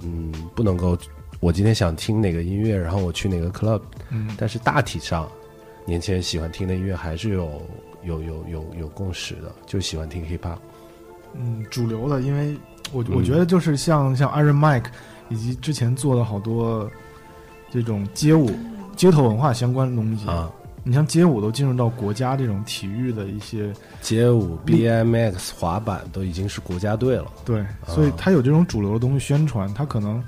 [0.00, 0.96] 嗯，不能够。
[1.40, 5.30] 我今天想听哪个音乐，然后我去哪个 club，嗯但是大体上，
[5.84, 7.60] 年轻人喜欢听的音乐还是有
[8.04, 10.56] 有有有有共识的，就喜欢听 hip hop。
[11.34, 12.56] 嗯，主流的，因为
[12.94, 14.86] 我嗯我觉得就是像像 Iron Mike
[15.28, 16.88] 以及之前做的好多
[17.70, 18.50] 这种街舞、
[18.96, 20.50] 街头文化相关的东西啊，
[20.84, 27.26] 你像街舞都进入到国家这种体育的一些街舞、BMX、滑板都已经是国家队了。
[27.44, 30.22] 对，所以啊它有这种主流的东西宣传，它可能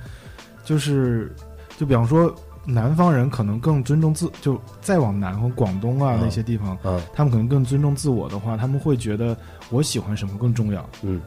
[0.64, 1.32] 就是
[1.78, 9.36] 就比方说南方人可能更尊重自，就再往南和广东啊嗯那些地方，嗯他们可能更尊重自我的话，他们会觉得
[9.70, 10.84] 我喜欢什么更重要。
[11.02, 11.20] 嗯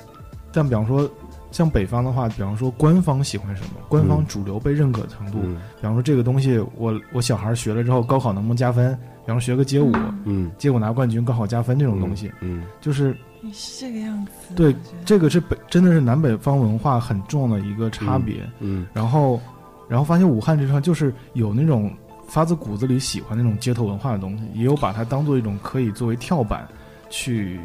[0.51, 1.09] 但比方说
[1.51, 8.93] 像北方的话，比方说官方喜欢什么，官方嗯主流被认可程度，嗯比方说这个东西我我小孩学了之后高考能不能加分？
[9.25, 9.91] 比方说学个街舞，
[10.25, 14.53] 嗯，街舞拿冠军，高考加分这种东西，嗯就是你是这个样子。
[14.55, 18.47] 对这个是北真的是南北方文化很重要的一个差别。
[18.59, 19.39] 嗯然后，
[19.87, 21.91] 然后发现武汉这地方就是有那种
[22.27, 26.67] 发自骨子里喜欢那种街头文化的东西，也有把它当做一种可以作为跳板
[27.09, 27.59] 去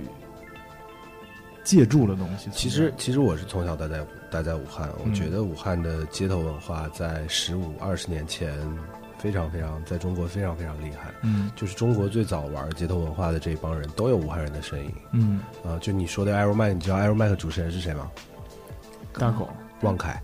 [1.64, 2.48] 借助的东西。
[2.53, 8.53] 其实，其实我是从小待在待在武汉，我嗯觉得武汉的街头文化在十五二十年前
[9.18, 11.11] 非常非常在中国非常非常厉害。
[11.22, 18.11] 嗯就是中国最早玩街头文化的这一帮人都有武汉人的身影嗯，啊、就你说的 Aero Mike，你知道 Aero Mike 主持人是谁吗？
[19.14, 19.48] 大狗，
[19.85, 20.20] 汪凯，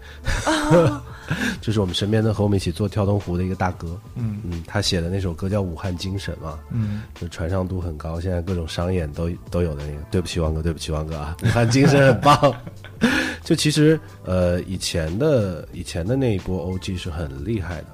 [1.61, 3.99] 就是我们身边的和我们一起做跳东湖的一个大哥。
[4.17, 4.41] 嗯。
[4.45, 7.03] 嗯，他写的那首歌叫《武汉精神》嘛，嗯。
[7.15, 10.01] 就传唱度很高，现在各种商演都都有的那个。
[10.11, 12.55] 对不起，王哥，对不起，王哥啊， 武汉精神很棒。
[13.45, 17.87] 就其实呃，以前的以前的那一波 OG 是很厉害的。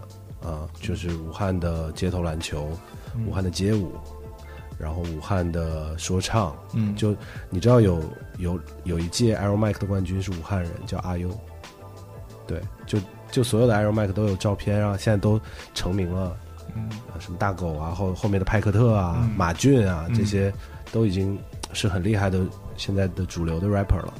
[0.46, 2.70] 啊、就是武汉的街头篮球，
[3.26, 3.90] 武汉的街舞，
[4.78, 7.16] 然后武汉的说唱，嗯，就
[7.50, 8.00] 你知道有
[8.38, 11.28] 有有一届 Aero Mike 的冠军是武汉人，叫阿优。
[12.46, 12.98] 对，就
[13.30, 15.40] 就所有的 Iron Mike 都有照片然后，现在都
[15.74, 16.36] 成名了。
[16.78, 20.52] 嗯呃什么大狗啊，后后面的派克特啊、嗯马俊啊，嗯这些
[20.92, 21.38] 都已经
[21.72, 22.40] 是很厉害的
[22.76, 24.12] 现在的主流的 rapper 了。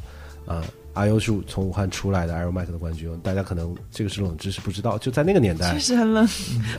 [0.46, 0.62] 啊、阿
[1.04, 4.96] 优是从武汉出来的 Aero Mike 的冠军，大家可能这个是冷知识，不知道。
[4.96, 6.24] 就在那个年代确实很冷，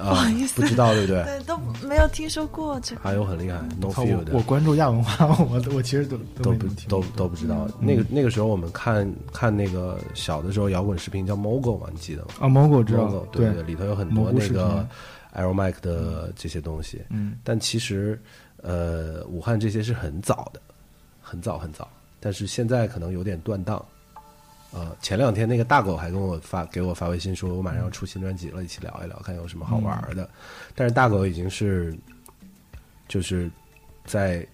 [0.01, 1.23] 啊、不好意思不知道对不对？
[1.23, 1.55] 对，都
[1.87, 3.01] 没有听说过这个。
[3.03, 7.67] 阿优很厉害，No Feel 的我我关注亚文化，我 我其实都都不都都不知道。
[7.79, 14.87] 嗯那个那个时候我们看看那个小的时候摇滚视频叫 Mogo 嘛，你记得吗啊，Mogo 知道对对，里头有很多那个
[15.33, 17.01] 频 Aero Mike 的这些东西。
[17.09, 18.19] 嗯但其实，
[18.63, 20.59] 呃，武汉这些是很早的，
[21.21, 21.87] 很早很早，
[22.19, 23.85] 但是现在可能有点断档。
[24.73, 30.29] 呃，前两天那个大狗还跟我发给我发微信说，我马上要出新专辑了，一起聊一聊，看有什么好玩的。
[30.75, 31.97] 但是大狗已经是，
[33.07, 33.49] 就是
[34.05, 34.45] 在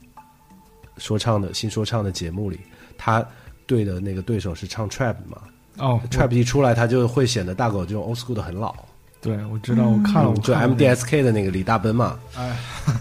[0.97, 2.59] 说唱的新说唱的节目里，
[2.97, 3.25] 他
[3.65, 5.41] 对的那个对手是唱 trap 嘛
[5.77, 8.73] 哦，trap 一出来，他就会显得大狗这种 old school 的很老。
[9.19, 12.55] 对，我知道，我看了，我就 MDSK 的那个李大奔嘛，哎，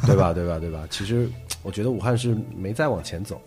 [0.07, 0.33] 对吧？
[0.33, 0.59] 对吧？
[0.59, 0.87] 对吧？
[0.88, 1.29] 其实
[1.62, 3.42] 我觉得武汉是没再往前走，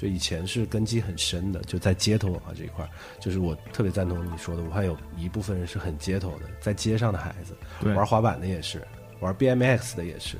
[0.00, 7.56] 就以前是根基很深的，就在街头文化这一块儿，就是我特别赞同你说的，武汉有一部分人是很街头的，在街上的孩子，
[7.96, 8.80] 玩滑板的也是，
[9.18, 10.36] 玩 BMX 的也是，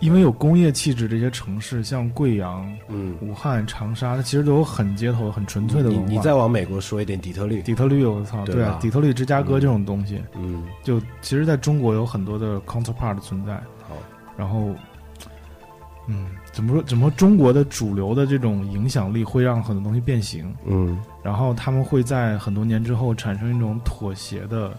[0.00, 6.12] 因为有工业气质，这些城市像贵阳、嗯，武汉、长沙，它其实都有很街头、很纯粹的你文化。
[6.12, 13.54] 你再往美国说一点，底特律，底特律，我操，对啊，底特律、芝加哥这种东西，嗯，就其实在中国有很多的 counterpart 存在。
[13.88, 13.96] 好，
[14.36, 14.74] 然后，
[16.06, 16.82] 嗯，怎么说？
[16.84, 17.16] 怎么说？
[17.16, 24.72] 中国的主流的这种影响力会让很多东西变形，嗯然后他们会在很多年之后产生一种妥协的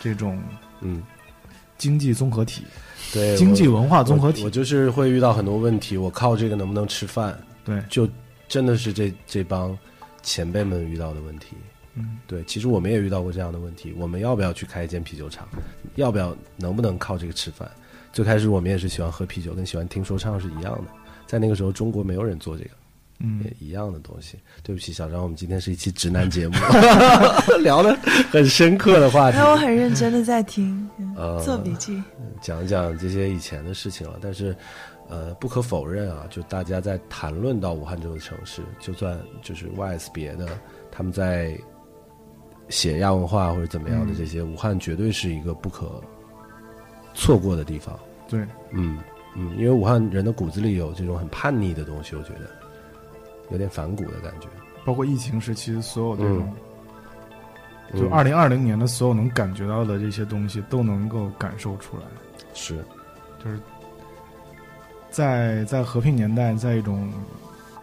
[0.00, 0.40] 这种
[0.80, 1.02] 嗯，
[1.76, 2.62] 经济综合体、
[3.12, 4.50] 对，经济文化综合体我我。
[4.50, 7.36] 就是会遇到很多问题，我靠这个能不能吃饭？
[7.64, 8.08] 对，就
[8.46, 9.76] 真的是这这帮
[10.22, 11.56] 前辈们遇到的问题。
[11.94, 15.48] 嗯，对，其实我们也遇到过这样的问题，我们要不要去开一间啤酒厂？
[15.96, 17.68] 要不要能不能靠这个吃饭？
[18.12, 20.84] 最开始我们也是喜欢喝啤酒，跟喜欢听说唱是一样的。
[21.28, 22.70] 在那个时候，中国没有人做这个，
[23.20, 24.38] 嗯也，一样的东西。
[24.62, 26.54] 对不起，小张，我们今天是一期直男节目，
[27.60, 27.94] 聊的
[28.30, 30.88] 很深刻的话题那，我很认真的在听，
[31.44, 32.02] 做笔记。
[32.40, 34.18] 讲讲这些以前的事情了。
[34.22, 34.56] 但是，
[35.08, 40.48] 呃，不可否认啊，就大家在谈论到武汉这座城市，就算就是 YS 别的，
[40.90, 41.54] 他们在
[42.70, 46.02] 写亚文化或者怎么样的嗯这些，武汉绝对是一个不可
[47.14, 47.98] 错过的地方。
[48.28, 48.98] 对，嗯
[49.34, 52.50] 嗯，因为武汉人的骨子里有这种很叛逆的东西，我觉得
[53.50, 54.48] 有点反骨的感觉。
[54.84, 56.52] 包括疫情时期所有这种，
[57.92, 62.02] 嗯就二零二零年的所有能感觉到的这些东西，都能够感受出来。
[62.52, 62.84] 是
[63.42, 63.58] 就是
[65.10, 67.10] 在在和平年代，在一种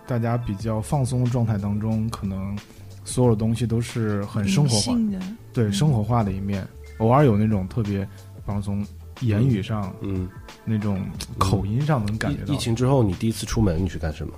[0.05, 2.55] 大家比较放松的状态当中，可能
[3.03, 5.19] 所有的东西都是很生活化，的，
[5.53, 6.67] 对生活化的一面。
[6.99, 8.08] 偶尔有那种特别，
[8.45, 8.86] 放松
[9.21, 10.29] 言语上、嗯，
[10.65, 12.54] 那种口音上能感觉到。
[12.54, 14.34] 疫疫情之后，你第一次出门你去干什么？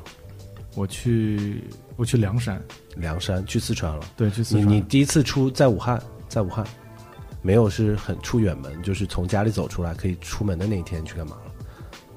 [0.75, 1.63] 我去
[1.95, 2.61] 我去凉山，
[2.95, 4.01] 凉山，去四川了。
[4.15, 4.67] 对，去四川。
[4.67, 6.63] 你你第一次出在武汉，在武汉，
[7.41, 11.51] 没有是很出远门，就是从家里走出来可以出门的那一天去干嘛了？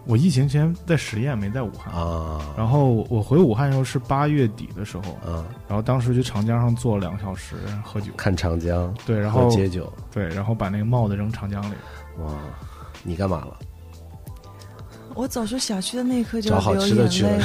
[0.06, 1.94] 我疫情前在实验，没在武汉。
[1.94, 11.74] 啊然后我回武汉的时候是八月底的时候，啊，然后当时去长江上坐了两个小时喝酒，看长江，对，然后解酒，对，然后把那个帽子扔长江里。
[12.18, 12.34] 哇，
[13.02, 13.58] 你干嘛了？
[15.14, 17.44] 我走出小区的那一刻就好流吃的去眼泪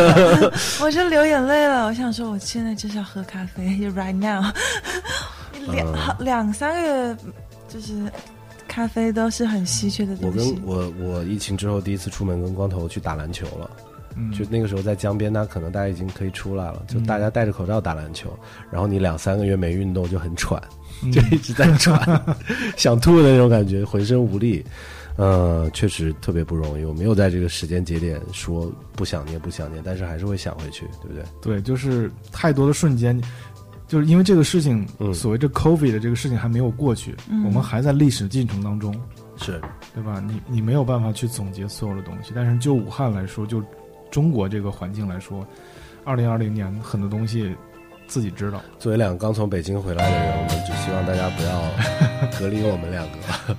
[0.00, 1.86] 了， 我就流眼泪了。
[1.86, 4.44] 我想说，我现在就是要喝咖啡就，right now，
[5.72, 7.16] 两、两三个月，
[7.68, 8.10] 就是
[8.66, 11.00] 咖啡都是很稀缺的我东西我跟。
[11.00, 13.70] 我我疫情之后第一次出门跟光头去打篮球了。
[14.16, 18.36] 嗯，就那个时候在江边，那可能大家已经可以出来了，就嗯大家戴着口罩打篮球，
[18.70, 20.62] 然后你两三个月没运动就很喘，
[21.02, 21.98] 嗯就一直在喘，
[22.76, 24.64] 想吐的那种感觉，浑身无力。
[25.16, 26.84] 呃，确实特别不容易。
[26.84, 31.24] 我没有在这个时间节点说不想念不想念，但是还是会想回去，对不对？
[31.40, 33.20] 对，就是太多的瞬间，
[33.86, 38.92] 就是因为这个事情，嗯所谓这 COVID 的这个事情还没有过去，嗯我们还在历史进程当中，
[39.36, 39.60] 是，
[39.94, 40.20] 对吧？
[40.26, 43.62] 你你没有办法去总结所有的东西，但是就武汉来说，就
[44.10, 45.46] 中国这个环境来说，
[46.04, 47.54] 二零二零年很多东西
[48.08, 48.60] 自己知道。
[48.80, 53.56] 作为两个刚从北京回来的人，我们只希望大家不要隔离我们两个。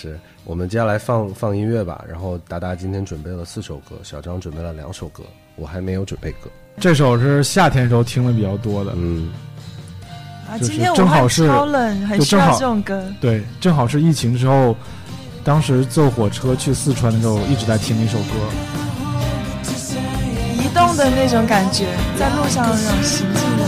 [0.00, 5.24] 是我们接下来放放音乐吧，然后达达今天准备了四首歌，小张准备了两首歌，
[5.56, 6.48] 我还没有准备歌。
[6.78, 9.32] 这首是夏天时候听的比较多的，嗯，
[10.48, 13.04] 啊，今天武汉正好是超冷，很需要就正好这种歌。
[13.20, 14.76] 对，正好是疫情之后，
[15.42, 18.34] 当时坐火车去四川的时候一直在听一首歌，
[20.62, 23.66] 移动的那种感觉，在路上那种行进的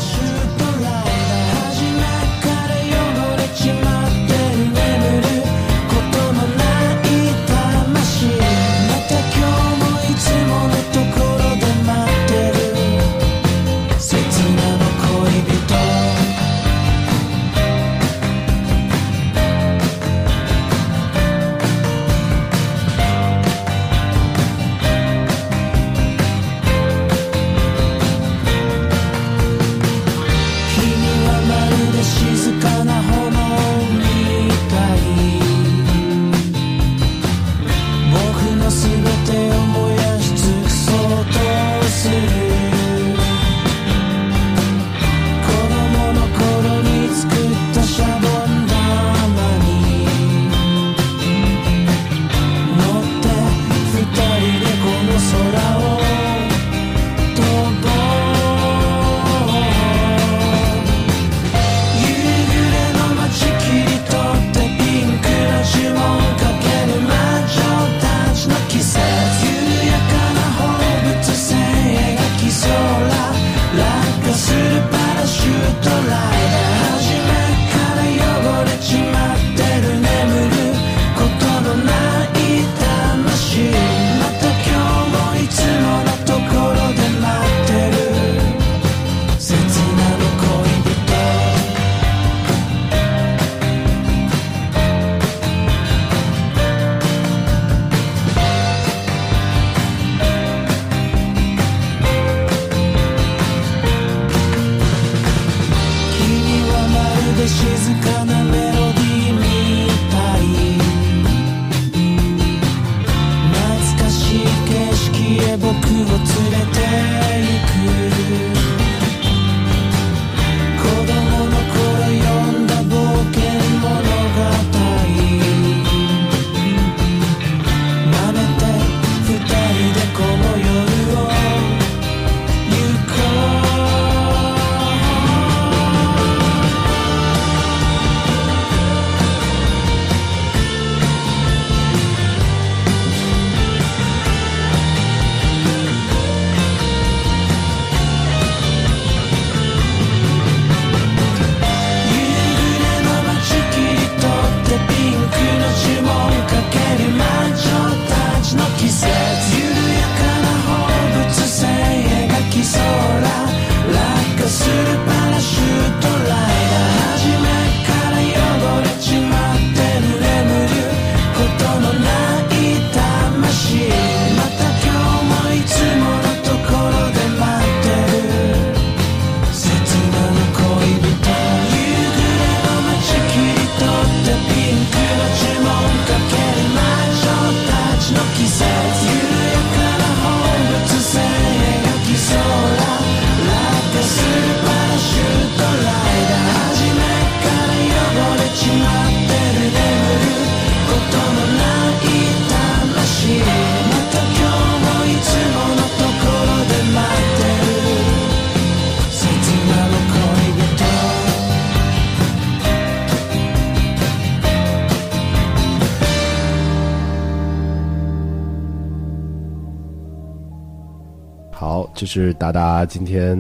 [222.13, 223.39] 是达达今天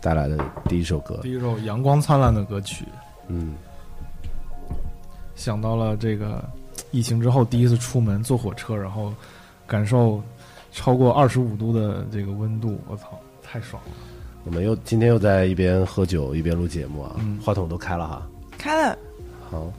[0.00, 1.20] 带来的第一首歌。
[1.22, 2.84] 第一首阳光灿烂的歌曲，
[3.28, 3.54] 嗯，
[5.36, 6.42] 想到了这个
[6.90, 9.14] 疫情之后第一次出门坐火车，然后
[9.64, 10.20] 感受
[10.72, 13.90] 超过二十五度的这个温度，我操，太爽了！
[14.42, 18.28] 我们又今天又在一边喝酒一边录节目啊，嗯话筒都开了哈。
[18.58, 18.98] 开了，
[19.48, 19.72] 好，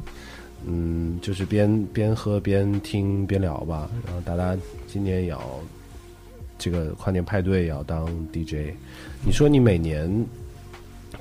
[0.65, 3.89] 嗯，就是边边喝边听边聊吧。
[4.05, 4.55] 然后达达
[4.87, 5.41] 今年也要
[6.63, 8.73] 这个跨年派对也要当 DJ。
[9.25, 10.09] 你说你每年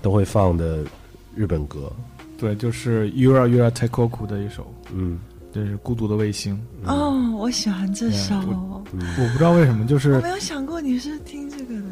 [0.01, 0.85] 都会放的
[1.35, 1.91] 日本歌，
[2.39, 5.19] 对，就是 Yura Yura Teikoku 的一首，嗯
[5.53, 6.57] 就是《孤独的卫星》。
[6.89, 8.37] 哦，我喜欢这首，
[8.93, 11.87] 嗯我不知道为什么，就我是没有想过你是听这个的。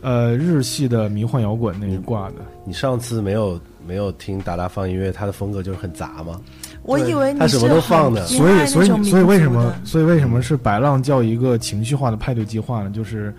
[0.00, 2.36] 呃日系的迷幻摇滚那一挂的。
[2.64, 6.40] 你上次没有没有听达达放音乐，他的风格就是很杂吗？
[6.86, 12.90] 我以为你他什么都放的所以，所以，所以为什么，所以为什么是白浪叫一个情绪化的派对计划呢？
[12.90, 13.34] 就是，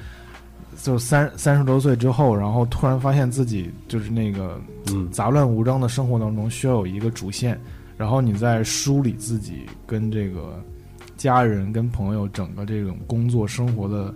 [0.84, 4.60] 就三三十多岁之后，然后突然发现自己就是那个
[4.92, 7.60] 嗯杂乱无章的生活当中需要有一个主线，
[7.98, 10.62] 然后你在梳理自己跟这个
[11.16, 14.14] 家人、跟朋友整个这种工作生活的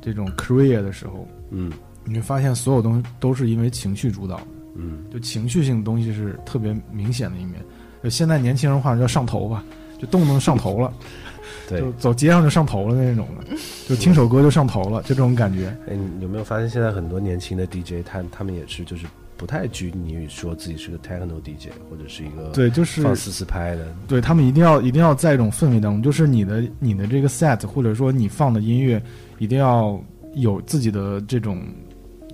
[0.00, 1.72] 这种 career 的时候，嗯
[2.04, 4.46] 你会发现所有东西都是因为情绪主导的。
[4.76, 7.62] 嗯就情绪性的东西是特别明显的一面。
[8.04, 9.64] 就现在年轻人话叫上头吧，
[9.98, 10.92] 就动不动上头了，
[11.68, 11.80] 对。
[11.80, 13.56] 就走街上就上头了那种的，
[13.88, 15.74] 就听首歌就上头了，就这种感觉。
[15.88, 19.06] 哎，你有没有发现现在很多年轻的 DJ，他他们也是就是
[19.38, 29.02] 不太拘泥于说自己是个 techno DJ 或者是一个对，就是放四四拍的，对他们一定要一定要在一种氛围当中，就是你的你的这个 set 或者说你放的音乐
[29.38, 29.98] 一定要
[30.34, 31.62] 有自己的这种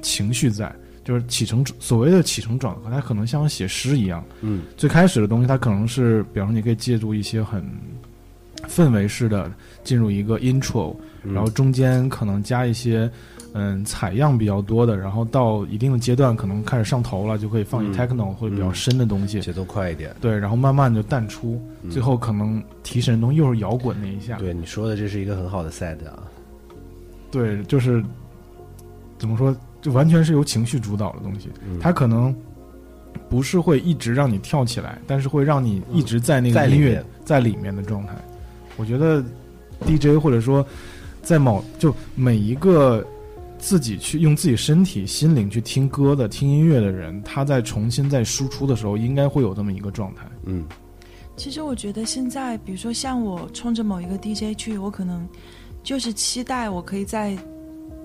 [0.03, 0.71] 情绪在。
[1.11, 4.63] 就是起承所谓的起承转合，它可能像写诗一样，嗯。
[4.77, 7.69] 最开始的东西，它可能是，比方说你可以借助一些很
[8.69, 9.51] 氛围式的
[9.83, 10.95] 进入一个 intro，、
[11.25, 11.35] 嗯。
[11.35, 13.11] 然后中间可能加一些
[13.55, 17.93] 嗯采样比较多的，然后到一定的阶段可能开始上头了，就可以放一嗯。
[17.93, 20.15] techno 或者比较深的东西，节奏快一点。
[20.21, 21.91] 对，然后慢慢就淡出，嗯。
[21.91, 26.23] 最后可能提神的东西又是摇滚那一下，对你说的，这是一个很好的 set 啊。
[27.33, 28.01] 对，就是
[29.19, 31.79] 怎么说，就完全是由情绪主导的东西，嗯。
[31.81, 32.35] 它可能
[33.29, 38.15] 不是会一直让你跳起来，但是会让你一直在那个音乐在里面的状态。
[38.77, 39.23] 我觉得
[39.85, 40.67] DJ 或者说
[41.23, 43.07] 在某就每一个
[43.59, 50.23] 自己去用自己身体、心灵去听歌的、听音乐的人，他在重新在输出的时候，应该会有这么一个状态。
[50.45, 50.65] 嗯。
[51.37, 55.27] 其实我觉得现在，比如说像我冲着某一个 DJ 去，我可能
[55.83, 57.37] 就是期待我可以在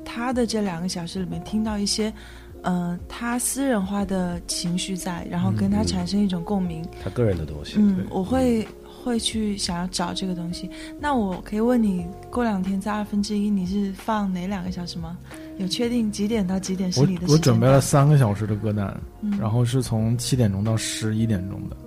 [0.06, 2.14] 他的这两个小时里面听到一些，
[2.62, 6.86] 呃，他私人化的情绪在，然后跟他嗯产生一种共鸣。
[7.04, 7.76] 他个人的东西。
[7.78, 8.66] 嗯，我会
[9.04, 10.70] 会去想要找这个东西。
[11.00, 15.18] 那我可以问你，过两天在二分之一你是放哪两个小时吗？
[15.58, 21.78] 有确定几点到几点是你的时间我准备了三个小时的歌单，嗯然后是从七点钟到十一点钟的，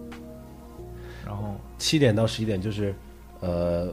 [1.27, 2.95] 然后七点到十一点就是，
[3.41, 3.93] 呃，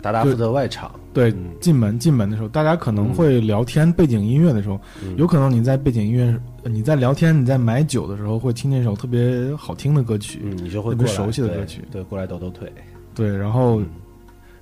[0.00, 0.90] 达达负责外场。
[1.12, 1.50] 对嗯。
[1.60, 5.16] 进门进门的时候，大家可能会聊天，背景音乐的时候，嗯。
[5.16, 11.82] 有可能你在背景音乐，呃你在聊天，你在买酒的时候会听那首特别好听的歌曲，嗯，你就会特别熟悉的歌曲。
[11.90, 12.72] 对，过来抖抖腿。
[13.14, 13.86] 对，然后嗯。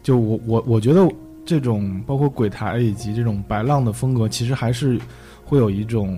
[0.03, 1.07] 就我我我觉得
[1.45, 4.99] 这种包括鬼台以及这种白浪的风格，其实还是
[5.45, 6.17] 会有一种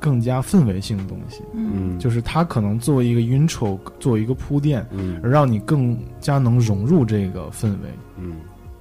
[0.00, 1.70] 更加氛围性的东西，嗯。
[1.72, 5.20] 嗯，就是它可能作为一个 intro，作为一个铺垫，嗯。
[5.22, 7.88] 而让你更加能融入这个氛围。
[8.16, 8.32] 嗯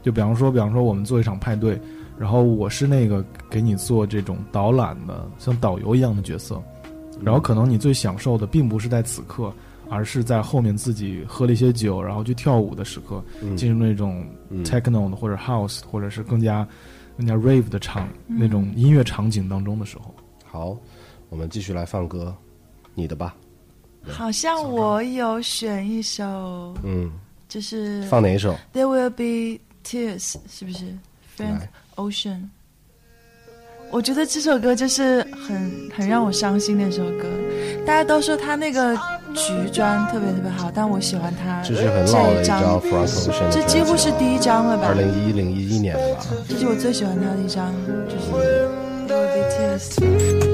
[0.07, 1.77] 就比方说，比方说我们做一场派对，
[2.17, 7.23] 然后我是那个给你做这种导览的，像导游一样的角色，嗯。
[7.25, 9.51] 然后可能你最享受的并不是在此刻，
[9.89, 14.63] 而是在后面自己喝了一些酒，然后去跳舞的时刻，嗯进入那种嗯。
[14.63, 16.65] techno 的或者 house 或者是更加
[17.17, 18.37] 更加 rave 的场、嗯。
[18.39, 20.77] 那种音乐场景当中的时候，好，
[21.27, 22.33] 我们继续来放歌，
[22.95, 23.35] 你的吧。
[24.07, 27.11] 好像我有选一首，嗯，
[27.49, 30.83] 就是放哪一首？There Will Be Tears，是不是
[31.37, 31.61] ？Frank
[31.95, 32.49] Ocean。
[33.89, 37.23] 我觉得这首歌就是很很让我伤心的一首歌。
[37.85, 38.93] 大家都说他那个
[39.33, 44.93] 橘专特别特别好，但我喜欢他这一一张张，Frank Ocean 的这几乎是第一张了吧二？
[44.93, 46.25] 零一零一一年的吧。
[46.49, 47.73] 这是我最喜欢他的一张，
[48.09, 48.29] 就是
[49.87, 50.46] Tears。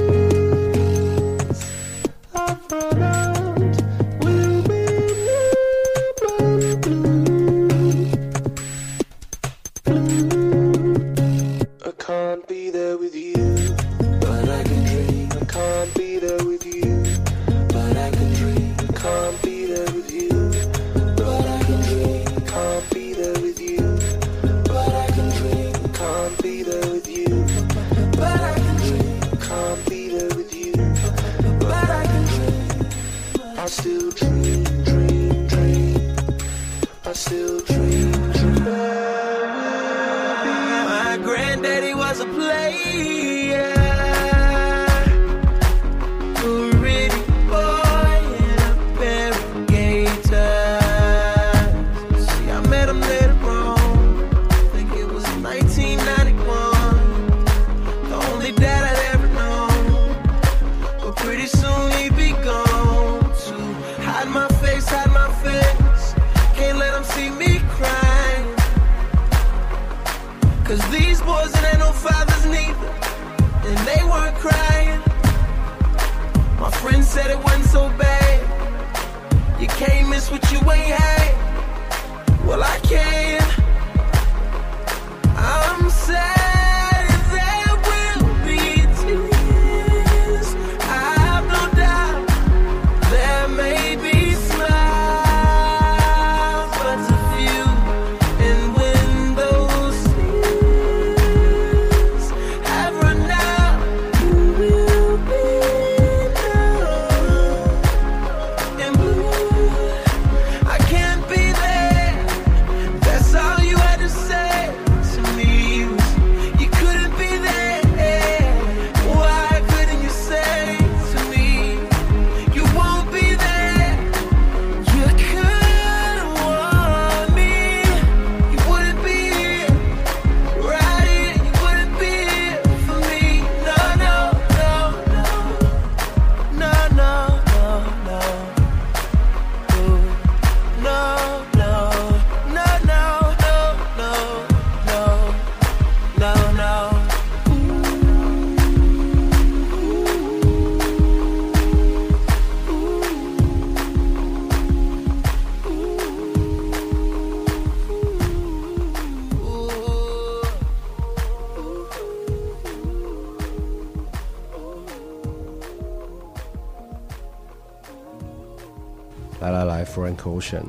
[170.24, 170.63] Ocean，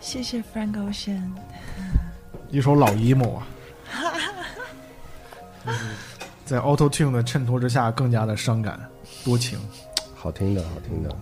[0.00, 1.30] 谢谢 Frank Ocean。
[2.50, 3.46] 一首老 emo 啊，
[6.44, 8.80] 在 Auto Tune 的衬托之下，更加的伤感
[9.24, 9.58] 多情。
[10.14, 11.16] 好听的，好听的。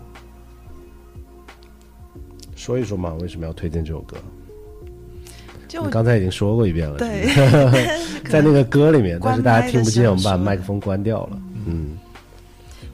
[2.57, 4.17] 说一说嘛，为什么要推荐这首歌？
[5.69, 7.27] 就刚才已经说过一遍了，对
[8.31, 11.39] 在那个歌里面，但是大家听不见，我们把麦克风关掉了。
[11.67, 11.99] 嗯，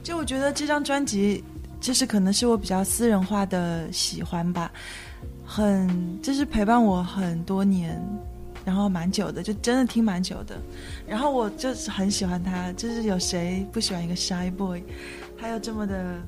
[0.03, 1.41] 就我觉得这张专辑，
[1.85, 4.71] 就是可能是我比较私人化的喜欢吧，
[5.45, 8.03] 很就是陪伴我很多年，
[8.65, 10.59] 然后蛮久的，就真的听蛮久的。
[11.07, 14.81] 然后我就是很喜欢他，就是有谁不喜欢一个 shy boy，
[15.37, 16.19] 他又这么的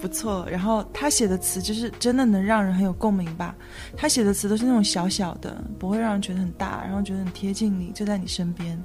[0.00, 0.48] 不错。
[0.50, 3.54] 然后他写的词就是真的能让人很有共鸣吧。
[3.94, 8.82] 他写的词都是那种小小的，不会让人觉得很大，然后觉得很贴近你，就在你身边。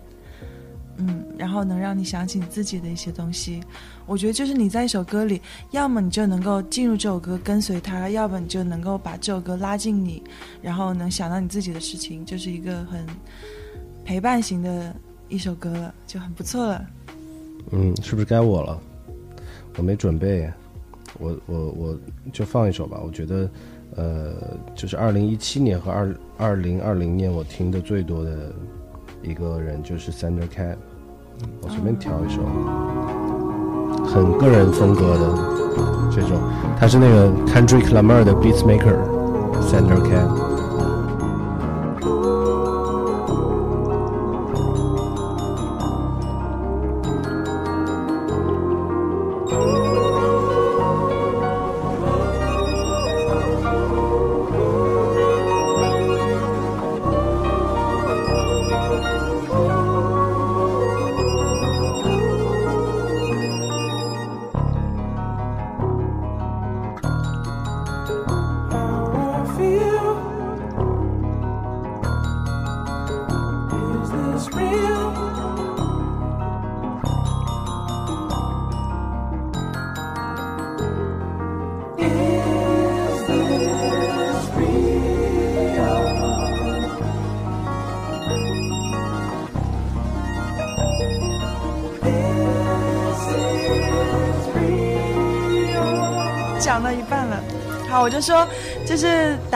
[1.01, 3.59] 嗯，然后能让你想起你自己的一些东西。
[4.05, 5.41] 我觉得就是你在一首歌里，
[5.71, 10.21] 要么你就能够进入这首歌跟随它，要么你就能够把这首歌拉近你，
[10.61, 13.03] 然后能想到你自己的事情，就是一个很
[14.05, 14.95] 陪伴型的
[15.27, 16.85] 一首歌了，就很不错了。
[17.71, 18.79] 嗯，是不是该我了？
[19.77, 20.51] 我没准备，
[21.17, 21.99] 我我我
[22.31, 22.99] 就放一首吧。
[23.03, 23.49] 我觉得，
[23.95, 24.33] 呃，
[24.75, 28.53] 就是二零一七年和二二零二零年我听的最多的
[29.23, 30.75] 一个人就是 Sandra Cat。
[31.61, 32.41] 我随便挑一首，
[34.05, 35.25] 很个人风格的
[36.11, 36.37] 这种，
[36.79, 40.50] 他是那个 Kendrick Lamar 的 Beats Maker，Sandra Cat。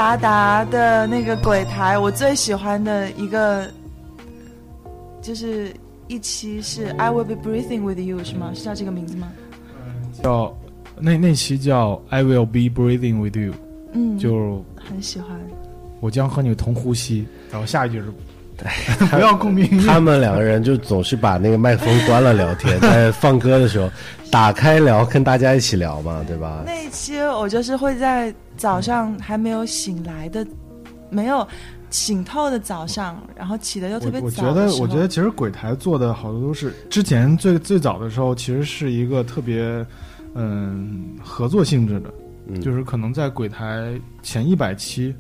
[0.06, 3.68] 达达的那个鬼台，我最喜欢的一个，
[5.20, 5.74] 就是
[6.08, 8.52] 一期是 I will be breathing with you 是吗？
[8.54, 9.28] 是叫这个名字吗？
[10.22, 10.56] 叫
[11.00, 13.52] 那那期叫 I will be breathing with you，
[13.94, 15.30] 嗯，就很喜欢。
[16.02, 18.06] 我将和你同呼吸，然后下一句是
[19.10, 19.68] 不要共鸣。
[19.88, 23.90] 他们两个人就总是把那个麦克风关了聊天， 在放歌的时候
[24.36, 26.36] 打开聊，跟大家一起聊嘛，对。
[26.36, 26.62] 吧？
[26.66, 30.46] 那一期我就是会在早上还没有醒来的，
[31.10, 31.48] 没有
[31.90, 39.64] 醒透的早上，然后起的又特别我我觉得，我觉得其实鬼台做的好多都是之前最最早的时候，其实是一个特别
[40.34, 42.14] 嗯合作性质的，
[42.48, 45.16] 嗯，就是可能在鬼台前一百期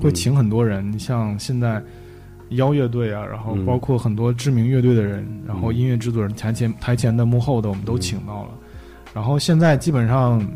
[0.00, 1.82] 会请很多人，你像现在
[2.50, 3.66] 妖乐队啊，然后嗯。
[3.66, 8.50] 包括很多知名乐队的人，然后嗯音乐制作人、台前台前的、幕后的，我们都请到了。
[9.14, 10.46] 然后现在基本上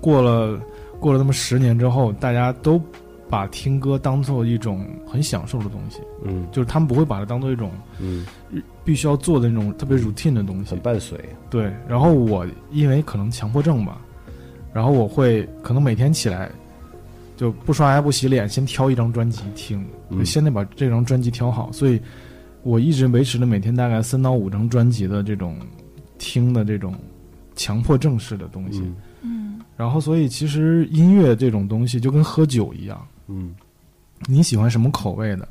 [0.00, 0.60] 过了
[0.98, 2.80] 过了那么十年之后，大家都
[3.28, 6.46] 把听歌当做一种很享受的东西，嗯。
[6.50, 7.70] 就是他们不会把它当做一种
[8.00, 8.26] 嗯，
[8.84, 10.70] 必须要做的那种特别 routine 的东西。
[10.72, 10.80] 很。
[10.80, 14.00] 伴随，对，然后我因为可能强迫症吧，
[14.72, 16.50] 然后我会可能每天起来
[17.36, 22.00] 就不刷牙不洗脸，先挑一张专辑听，嗯就先得把这张专辑挑好，所以
[22.62, 25.58] 我一直维持了每天大概三到五张专辑的这种
[26.18, 26.94] 听的这种
[27.56, 28.80] 强迫症式的东西。
[28.80, 33.54] 嗯嗯然后，所以其实音乐这种东西就跟喝酒一样，嗯
[34.26, 35.48] 你喜欢什么口味的，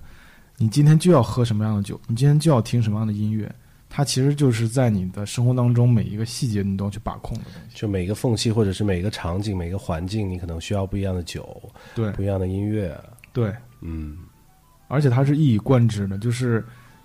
[0.58, 3.52] 你今天就要喝什么样的酒，你今天就要听什么样的音乐。
[3.92, 7.76] 它其实就是在你的生活当中每一个细节你都要去把控的东西。
[7.76, 11.60] 就每个缝隙或者是每个场景、每个环境，你可能需要不一样的酒，
[11.96, 12.96] 对不一样的音乐，
[13.34, 13.52] 对，
[13.82, 14.16] 嗯
[14.90, 16.60] 而且它是一以贯之的，就是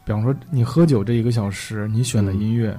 [0.05, 2.77] 比方说你喝酒这一个小时，你选的音乐，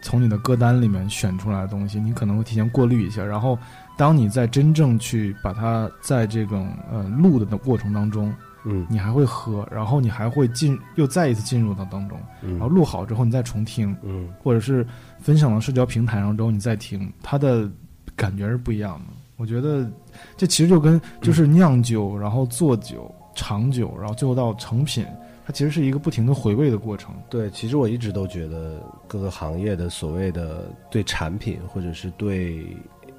[0.00, 3.58] 从你的歌单里面选出来的东西，你可能会提前过滤一下，然后
[3.98, 8.32] 当你在真正去把它在这种呃录的过程当中，
[8.64, 8.86] 嗯。
[8.88, 12.52] 你还会喝，然后你还会进又再一次进入到当中，嗯。
[12.52, 14.28] 然后录好之后你再重听，嗯。
[14.42, 14.86] 或者是
[15.18, 17.68] 分享到社交平台上之后你再听，它的
[18.16, 19.06] 感觉是不一样的。
[19.36, 19.90] 我觉得
[20.36, 25.06] 这其实就跟就是酿酒，然后做酒、长久，然后最后到成品，
[25.46, 27.14] 它其实是一个不停的回味的过程。
[27.28, 32.66] 对，其实我一直都觉得各个行业的所谓的对产品或者是对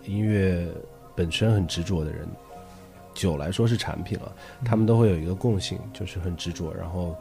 [0.05, 0.67] 音乐
[1.15, 2.27] 本身很执着的人，
[3.13, 4.31] 酒来说是产品了，
[4.65, 7.15] 他们都会有一个共性，就是很执着，然后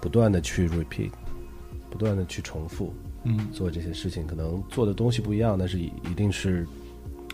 [0.00, 1.10] 不断的去 repeat，
[1.90, 2.92] 不断的去重复
[3.24, 6.66] 嗯，做这些事情，可能做的东西不一样，但是一一定是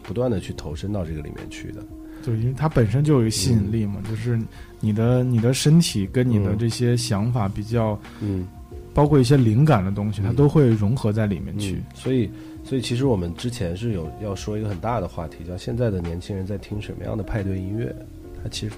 [0.03, 1.84] 不断的去投身到这个里面去的。
[2.24, 4.38] 对，因为它本身就有一个吸引力嘛，就是
[4.80, 6.58] 你的你的身体跟你的嗯。
[6.58, 8.46] 这些想法比较，嗯，
[8.92, 11.76] 包括一些灵感的东西，它嗯都会融合在里面去。
[11.76, 11.84] 嗯。
[11.94, 12.30] 所以，
[12.64, 17.94] 所以其实我们之前是有要说一个很大的话题，叫现在的年轻人在听什么样的派对音乐，
[18.42, 18.74] 它其实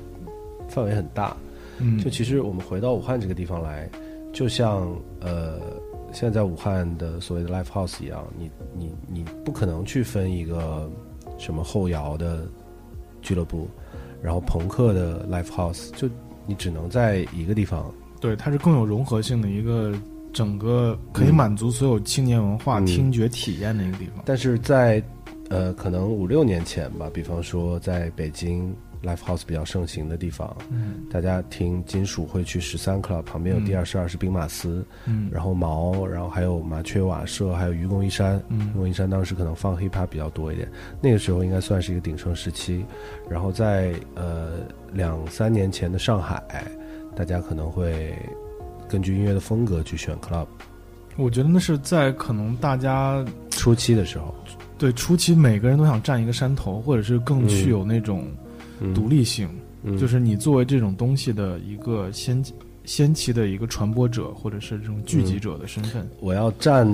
[0.68, 1.36] 范围很大。
[1.78, 3.88] 嗯，就其实我们回到武汉这个地方来，
[4.32, 5.58] 就像呃，
[6.12, 10.88] 现在在武汉的所谓的 live house 一样，你你你不可能去分一个
[11.38, 12.46] 什么后摇的
[13.22, 13.68] 俱乐部，
[14.20, 16.08] 然后朋克的 live house，就
[16.46, 17.90] 你只能在一个地方。
[18.20, 19.92] 对，它是更有融合性的一个
[20.32, 24.22] 整个可以嗯满足所有青年文化、嗯听觉体验的一个地方。
[24.24, 25.02] 但是在
[25.48, 31.04] 呃，可能五六年前吧，比方说在北京 live house 比较盛行的地方，嗯。
[31.10, 33.64] 大家听金属会去十三 club 旁边有嗯。
[33.64, 38.38] 第二十二是兵马司，嗯，然后毛，然后还有麻雀瓦舍，还有愚公移山。
[38.38, 40.68] 愚嗯公移山当时可能放 hiphop 比较多一点，
[41.00, 42.84] 那个时候应该算是一个鼎盛时期。
[43.28, 44.60] 然后在呃
[44.92, 46.64] 两三年前的上海，
[47.14, 48.14] 大家可能会
[48.88, 50.46] 根据音乐的风格去选 club。
[51.16, 54.34] 我觉得那是在可能大家初期的时候，
[54.78, 58.41] 对初期每个人都想占一个山头，或者是更具有那种嗯
[58.94, 59.48] 独，立性，
[59.82, 59.96] 嗯。
[59.96, 62.42] 就是你作为这种东西的一个先
[62.84, 66.08] 先期的一个传播者，或者是这种聚集者的身份。
[66.20, 66.86] 我要站，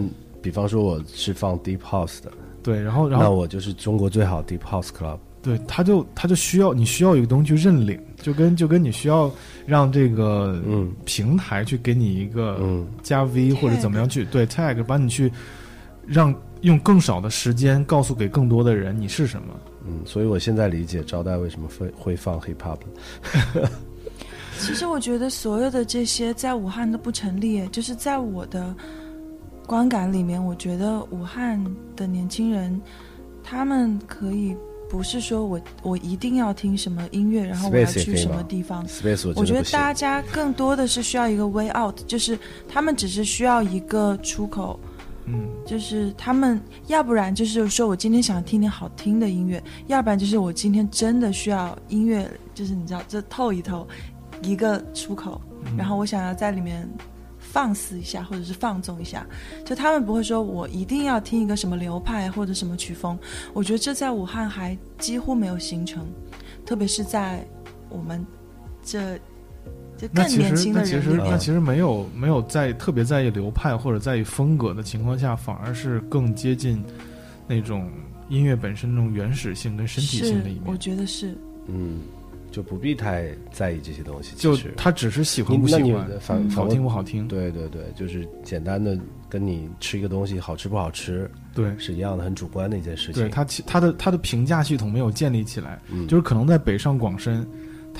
[0.42, 2.30] 比方说我是放 deep house 的，
[2.62, 5.18] 对，然后然后那我就是中国最好 deep house club。
[5.40, 9.30] 对，他就他就需要你需要一个东西去认领，就跟就跟你需要
[9.66, 10.92] 让这个嗯。
[11.04, 12.86] 平台去给你一个嗯。
[13.02, 15.30] 加 V 或者怎么样去对 tag 把你去
[16.04, 19.54] 让用更少的时间告诉给更多的人你是什么。
[19.86, 22.78] 嗯，所以我现在理解招待为什么会会放 hip hop
[23.60, 23.70] 了。
[24.58, 28.74] 其实我觉得所有的这些在武汉都不成立，就是在我的
[29.66, 32.80] 观感里面，我觉得武汉的年轻人，
[33.44, 34.56] 他们可以
[34.90, 38.84] 不是说我我一定要听什么音乐，然后我要去什么地方。
[38.88, 39.62] Space 我我觉得。
[39.70, 42.36] 大家更多的是需要一个 way out，就是
[42.68, 44.78] 他们只是需要一个出口，
[45.30, 53.86] 嗯，就是他们要不然就是说我今天想听点好听的音乐，要不然就是我今天真的需要音乐，就是你知道这透一透
[54.42, 56.88] 一个出口，嗯然后我想要在里面
[57.38, 59.26] 放肆一下，或者是放纵一下。
[59.64, 63.18] 就他们不会说我一定要听一个什么流派或者什么曲风，
[63.52, 66.06] 我觉得这在武汉还几乎没有形成，
[66.64, 67.46] 特别是在
[67.88, 68.24] 我们
[68.82, 69.18] 这
[69.98, 76.82] 就更那其年轻的实那其实那其实没有没有在特别在意流派或者在意风格的情况下，反而是更接近
[77.46, 77.90] 那种
[78.28, 80.76] 音乐本身那种原始性跟身体性的一面我。
[80.76, 81.36] 觉得是，
[81.66, 82.00] 嗯，
[82.50, 84.36] 就不必太在意这些东西。
[84.36, 88.96] 就他只是喜欢不喜欢，嗯好反反问听不好听，对对对，就是简单的
[89.28, 93.14] 跟你吃一个东西好吃不好吃对是一样的，很主观的一件事情。
[93.14, 97.44] 对，他其他的他的评价系统没有建立起来，嗯就是可能在北上广深，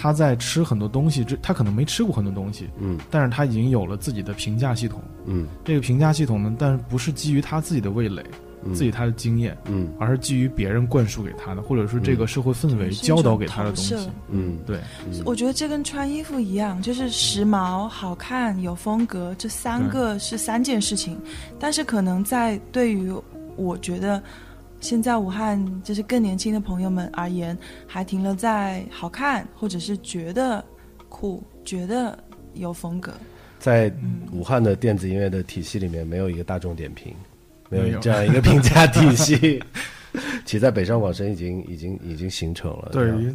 [0.00, 2.96] 他在吃很多东西之，他可能没吃过很多东西，嗯。
[3.10, 5.02] 但是他已经有了自己的评价系统。
[5.26, 5.48] 嗯。
[5.64, 8.24] 这个评价系统呢，但是不是基于他自己的味蕾、
[8.62, 8.72] 嗯。
[8.72, 9.92] 自己他的经验，嗯。
[9.98, 13.96] 而是基于别人灌输给他的，或者说这个社会氛围教导给他的东西。
[14.30, 14.56] 嗯。
[14.64, 14.78] 对，
[15.10, 15.20] 嗯。
[15.26, 21.18] 我觉得这跟穿衣服一样，就是时髦、好看、有风格，这三个是三件事情。
[21.58, 23.12] 但是可能在对于
[23.56, 24.22] 我觉得
[24.80, 27.56] 现在武汉就是更年轻的朋友们而言，
[27.86, 30.64] 还停留在好看，或者是觉得
[31.08, 32.16] 酷、觉得
[32.54, 33.12] 有风格。
[33.58, 37.12] 在嗯武汉的电子音乐的体系里面，没有一个大众点评，
[37.68, 39.62] 没没有有这样一个评价体系。
[40.46, 42.90] 其实，在北上广深已经已经已经形成了。
[42.92, 43.34] 对于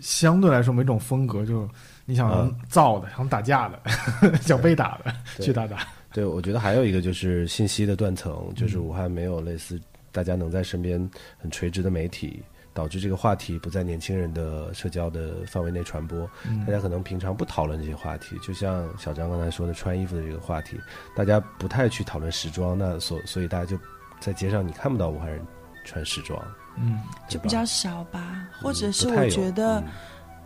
[0.00, 1.66] 相对来说每种风格，就
[2.04, 3.80] 你想嗯造的，想打架的，
[4.42, 5.86] 想被打的，去打打。
[6.12, 9.80] 对，我觉得还有一个就是信息的断层，就是武汉没有类似
[10.12, 12.42] 大家能在身边很垂直的媒体，
[12.72, 16.30] 导致这个话题不在年轻人的社交的范围内传播。
[16.46, 16.64] 嗯。
[16.64, 20.78] 大家可能平常不讨论这些话题，就像小张刚才说的穿衣服的这个话题，
[21.16, 23.76] 大家不太去讨论时装，那所所以大家就
[24.20, 25.40] 在街上你看不到武汉人
[25.84, 26.40] 穿时装，
[26.78, 29.82] 嗯，就比较少吧，或者是我觉得，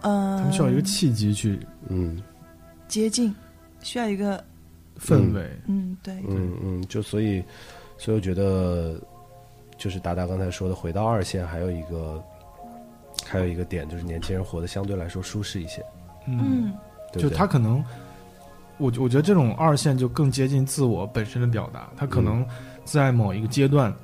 [0.02, 1.58] 嗯、他们需要一个契机去
[1.88, 2.22] 嗯。
[2.88, 3.34] 接近，
[3.82, 4.42] 需要一个，
[4.96, 5.50] 氛围。
[5.66, 7.42] 嗯，对，嗯嗯，就所以
[7.98, 8.96] 所以我觉得
[9.76, 12.22] 就是达达刚才说的，回到二线还有一个
[13.26, 15.84] 还有一个点就是年轻人活得相对来说舒适一些，
[16.26, 16.72] 嗯，
[17.12, 17.84] 就他可能，
[18.78, 21.88] 我我觉得这种二线就更接近自我本身的表达。
[21.96, 22.44] 他可能
[22.84, 23.94] 在某一个阶段，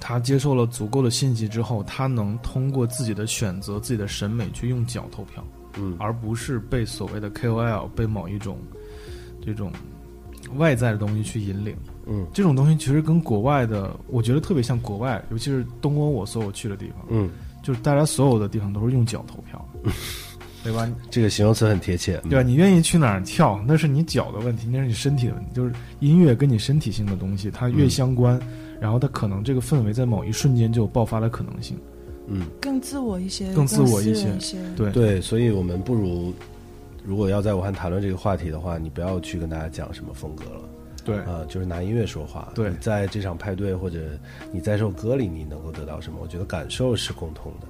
[0.00, 5.44] 他接受了足够的信息之后，他能通过自己的选择、自己的审美去用脚投票，
[5.76, 8.58] 嗯而不是被所谓的 KOL 被某一种
[9.44, 9.72] 这种
[10.56, 11.76] 外在的东西去引领。
[12.06, 17.30] 嗯这种东西其实跟国外的，我觉得特别像国外，尤其是东欧我所有去的地方，嗯，
[17.62, 19.92] 就是大家所有的地方都是用脚投票嗯，
[20.64, 20.88] 对吧？
[21.10, 22.42] 这个形容词很贴切，对吧？
[22.42, 25.50] 你愿意去哪儿跳，那是你脚的问题，那是你身体的问题。
[25.54, 28.40] 就是音乐跟你身体性的东西，它越嗯相关，
[28.80, 31.76] 然后它可能这个氛围在某一瞬间就有爆发的可能性。
[32.28, 36.32] 嗯，更自我一些，更自我一些一些，对，对，所以我们不如
[37.04, 40.60] 如果要在武汉谈论这个话题的话，你不要去跟大家讲什么风格了。
[41.04, 42.50] 对，呃、就是拿音乐说话。
[42.54, 43.98] 对你在这场派对或者
[44.52, 46.18] 你在这首歌里，你能够得到什么？
[46.20, 47.66] 我觉得感受是共通的。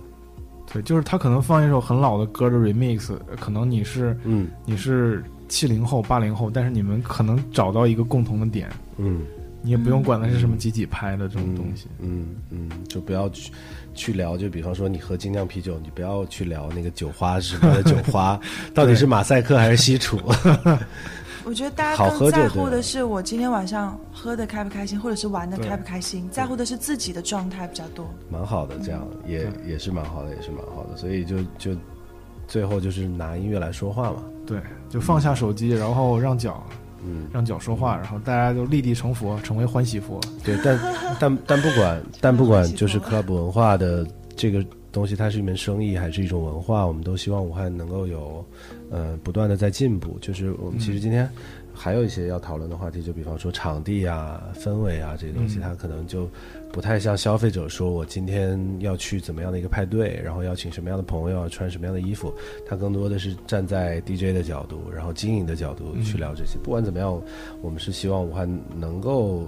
[0.72, 9.22] 对，就是他可能放一首很老的歌的 remix，可能你是嗯你是七零后、八零后，但是你们可能找到一个共同的点，嗯
[9.64, 11.86] 你也不用管它是什么几几拍的这种东西。
[12.00, 13.52] 嗯嗯，就不要去
[13.94, 18.40] 去聊，就比方说你喝精酿啤酒，你不要去聊那个酒花是什么的酒花，
[18.74, 20.18] 到底是马赛克还是西楚？
[21.44, 28.08] 我觉得大家更在乎的是我今天晚上喝的开不开心，或者是玩的开不开心，在乎的是自己的状态比较多。
[28.30, 30.96] 蛮好的，这样也也是蛮好的，也是蛮好的。
[30.96, 31.76] 所以就就
[32.46, 34.22] 最后就是拿音乐来说话嘛。
[34.46, 36.62] 对，就放下手机，然后让脚
[37.04, 40.20] 嗯，让脚说话，然后大家就立地成佛，成为欢喜佛。
[40.44, 40.78] 对，但
[41.18, 48.44] 但但不管 但不管就是 club 文化的这个东西，它是一门生意还是一种文化，我们都希望武汉能够有
[48.92, 50.16] 呃不断的在进步。
[50.20, 51.28] 就是我们其实今天
[51.74, 56.28] 还有一些要讨论的话题，就比方说场地啊、氛围啊这些东西，嗯它可能就
[56.70, 62.32] 不太像消费者说我今天要去怎么样的一个派对，然后邀请什么样的朋友，要穿什么样的衣服，
[62.66, 66.58] 它更多的是站在 DJ 的角度，然后经营的角度去聊这些。
[66.62, 67.20] 不管怎么样，
[67.62, 69.46] 我们是希望武汉能够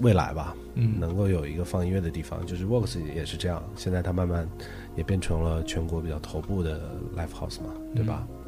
[0.00, 4.48] 未来吧，嗯，能够有一个放音乐的地方，就是 Vox 也是这样，现在它慢慢
[4.96, 6.80] 也变成了全国比较头部的
[7.14, 8.26] live house 嘛，对吧？
[8.30, 8.43] 嗯，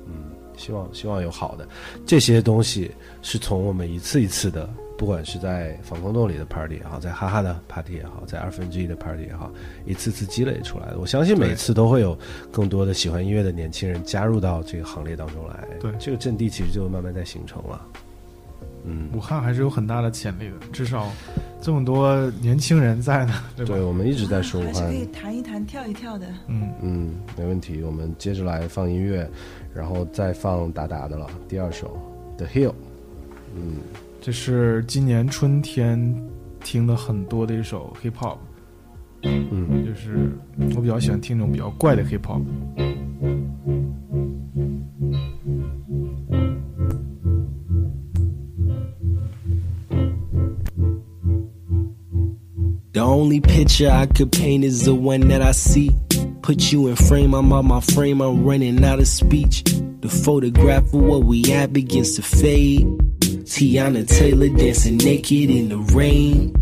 [0.56, 1.66] 希望希望有好的
[2.06, 2.90] 这些东西，
[3.22, 9.50] 是从我们一次一次的，不管是在防空洞里的 party 也好，在哈哈的 party 也好，在二分之一的 party 也好，
[9.84, 10.98] 一次次积累出来的。
[10.98, 12.16] 我相信每次都会有
[12.50, 17.86] 更多的喜欢音乐的年轻人加入到这个行列当中来，对这个阵地其实就慢慢在形成了。
[18.88, 21.10] 嗯，武汉还是有很大的潜力的，至少
[21.60, 23.74] 这么多年轻人在呢，对吧？
[23.74, 26.26] 对，我们一直在说武汉还是可以弹一弹、跳一跳的。
[26.46, 27.82] 嗯，嗯，没问题。
[27.82, 29.28] 我们接着来放音乐，
[29.76, 31.26] 然后再放达达的了。
[31.46, 31.98] 第二首
[32.38, 32.70] 《The Hill》，
[33.54, 33.76] 嗯，
[34.22, 36.16] 这是今年春天
[36.64, 38.38] 听的很多的一首 hip hop，
[39.22, 40.32] 嗯，就是
[40.74, 42.42] 我比较喜欢听那种比较怪的 hip hop。
[52.92, 55.90] The only picture I could paint is the one that I see.
[56.46, 59.64] Put you in frame, I'm out my frame, I'm running out of speech.
[59.64, 62.86] The photograph of what we at begins to fade.
[63.18, 66.54] Tiana Taylor dancing naked in the rain.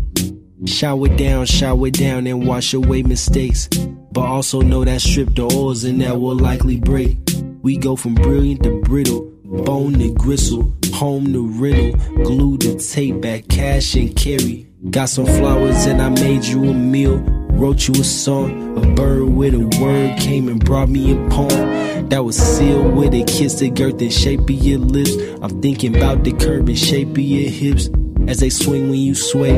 [0.65, 3.67] Shower down, shower down, and wash away mistakes.
[4.11, 7.19] But also know that strip the oils and that will likely break.
[7.61, 13.21] We go from brilliant to brittle, bone to gristle, home to riddle, glue to tape,
[13.21, 14.67] back cash and carry.
[14.89, 17.44] Got some flowers and I made you a meal.
[17.55, 22.09] Wrote you a song, a bird with a word came and brought me a poem
[22.09, 25.15] that was sealed with a kiss, the girth and shape of your lips.
[25.41, 27.89] I'm thinking about the curve and shape of your hips
[28.27, 29.57] as they swing when you sway.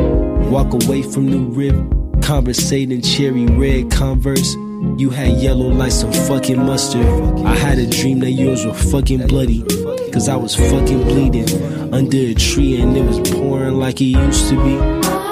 [0.50, 4.54] Walk away from the rib, conversating cherry red converse.
[5.00, 7.04] You had yellow like some fucking mustard.
[7.48, 9.64] I had a dream that yours were fucking bloody.
[10.12, 14.50] Cause I was fucking bleeding under a tree and it was pouring like it used
[14.50, 15.27] to be.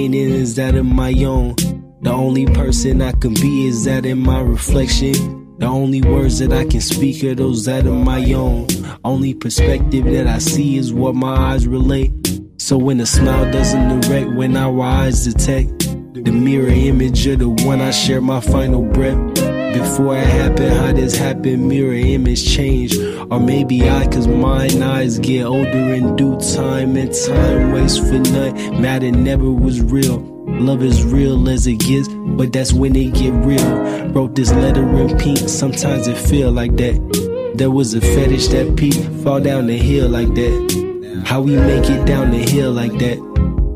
[0.00, 1.56] Is that of my own.
[2.00, 5.12] The only person I can be is that in my reflection.
[5.58, 8.66] The only words that I can speak are those that of my own.
[9.04, 12.12] Only perspective that I see is what my eyes relate.
[12.56, 15.80] So when a smile doesn't direct, when our eyes detect
[16.14, 19.59] the mirror image of the one I share my final breath.
[19.72, 22.96] Before it happened, how this happened, mirror image change.
[23.30, 28.18] Or maybe I, cause mine eyes get older in due time, and time waits for
[28.18, 28.80] none.
[28.80, 30.18] Matter never was real.
[30.46, 34.08] Love is real as it gets, but that's when it get real.
[34.10, 37.52] Wrote this letter in pink, sometimes it feel like that.
[37.54, 41.22] There was a fetish that peaked, fall down the hill like that.
[41.24, 43.18] How we make it down the hill like that?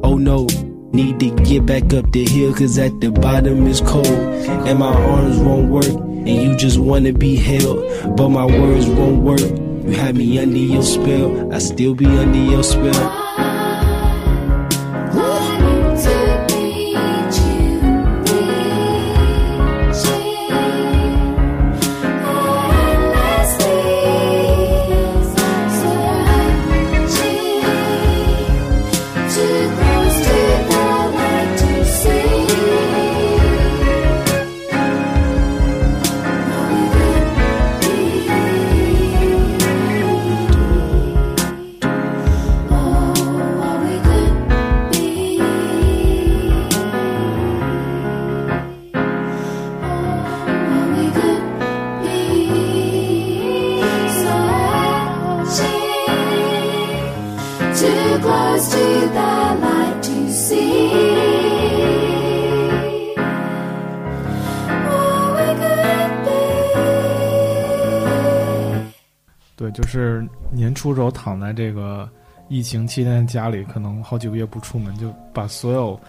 [0.03, 0.47] Oh no,
[0.95, 4.07] need to get back up the hill cause at the bottom is cold.
[4.07, 8.17] And my arms won't work, and you just wanna be held.
[8.17, 9.41] But my words won't work.
[9.41, 13.24] You had me under your spell, I still be under your spell.
[69.75, 72.09] 就是年初时候躺在这个
[72.49, 76.01] 疫情期间家里，可能好几个月不出门，就把所有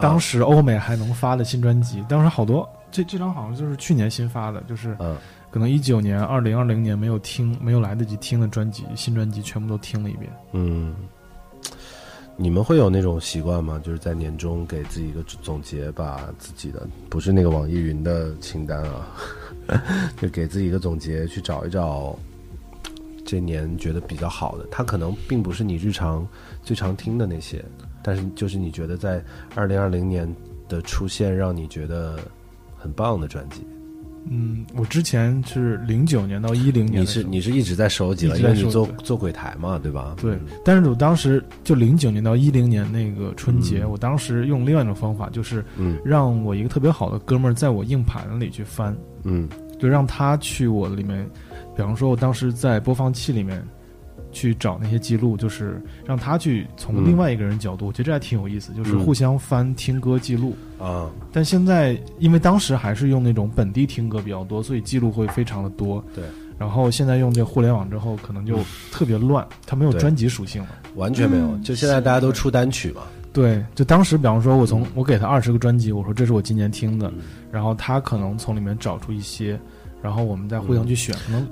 [0.00, 5.16] 当时欧美还能发的新专辑，当时好多这这张好像就是去年新发的，就是嗯
[5.50, 10.30] 可能一九年、二零二零年没有听、没有来得及听的专辑，新专辑全部都听了一遍。
[10.52, 10.94] 嗯，
[12.36, 13.80] 你们会有那种习惯吗？
[13.82, 19.08] 就是在年终给自己一个总结，把自己的不是那个网易云的清单啊，
[20.20, 22.16] 就给自己一个总结，去找一找
[23.28, 24.66] 这年觉得比较好的。
[24.70, 26.26] 它可能并不是你日常
[26.62, 27.62] 最常听的那些，
[28.02, 29.22] 但是就是你觉得在
[29.54, 30.26] 二零二零年
[30.66, 32.18] 的出现，让你觉得
[32.74, 33.66] 很棒的专辑。
[34.30, 40.16] 嗯，我之前是零九年到一零年你是你是一直在收集了，因为你做做鬼台嘛，对吧？
[40.18, 49.48] 对嗯，但是我当时就零九年到一零年那个春节，嗯我当时用另外一种方法，就是嗯让我一个特别好的哥们儿在我硬盘里去翻，嗯
[49.78, 51.26] 就让他去我里面，
[51.78, 53.62] 比方说我当时在播放器里面
[54.32, 60.56] 去找那些记录，就是让他去从另外一个人角度，我觉得这还挺有意思，就是嗯互相翻听歌记录。
[60.76, 66.04] 啊，但现在因为当时还是用那种本地听歌比较多，所以记录会非常的多。
[66.16, 66.24] 对。
[66.58, 68.58] 然后现在用这互联网之后，可能就
[68.90, 70.70] 特别乱，它没有专辑属性了。
[70.96, 71.46] 完全没有。
[71.52, 73.02] 嗯就现在大家都出单曲嘛，
[73.32, 77.22] 对，就当时比方说，我从我给他二十个专辑，我说这是我今年听的，嗯
[77.52, 79.56] 然后他可能从里面找出一些，
[80.02, 81.48] 然后我们再互相去选，可能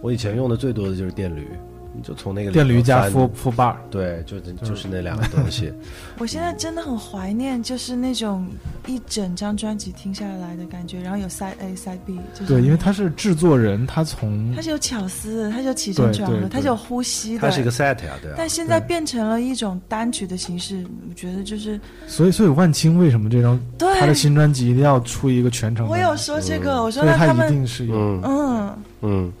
[0.00, 1.48] 我以前用的最多的就是电驴，
[1.94, 5.72] 你就从那个电驴加翻 full full bar，对，就就是那两个东西。
[6.18, 8.46] 我现在真的很怀念，就是那种
[8.86, 17.40] 一整张专辑听下来的感觉，然后有 side A side B，就是对，因为他是制作人，他从他是有巧思的，它是有起承转合，他是有呼吸的。
[17.40, 18.34] 他是一个 set 呀，对啊。
[18.36, 23.88] 但现在变成了一种单曲的形式，我觉得就是所以所以万青为什么这张对。
[23.98, 25.88] 他的新专辑一定要出一个全程？
[25.88, 27.96] 我有说这个，我说他他们定是有。
[27.96, 28.22] 嗯。
[28.24, 29.32] 嗯，嗯，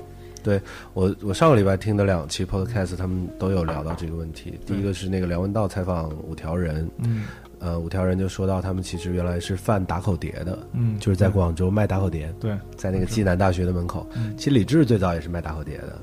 [0.48, 0.58] 对
[0.94, 4.58] 我我上个礼拜听的两期 podcast，他们都有聊到这个问题。
[4.64, 7.26] 第一个是那个梁文道采访五条人，嗯
[7.58, 14.06] 呃，五条人就说到他们其实原来是贩打口碟的，嗯，就是在广州卖打口碟，对在那个暨南大学的门口。
[14.16, 16.00] 嗯其实李志最早也是卖打口碟的，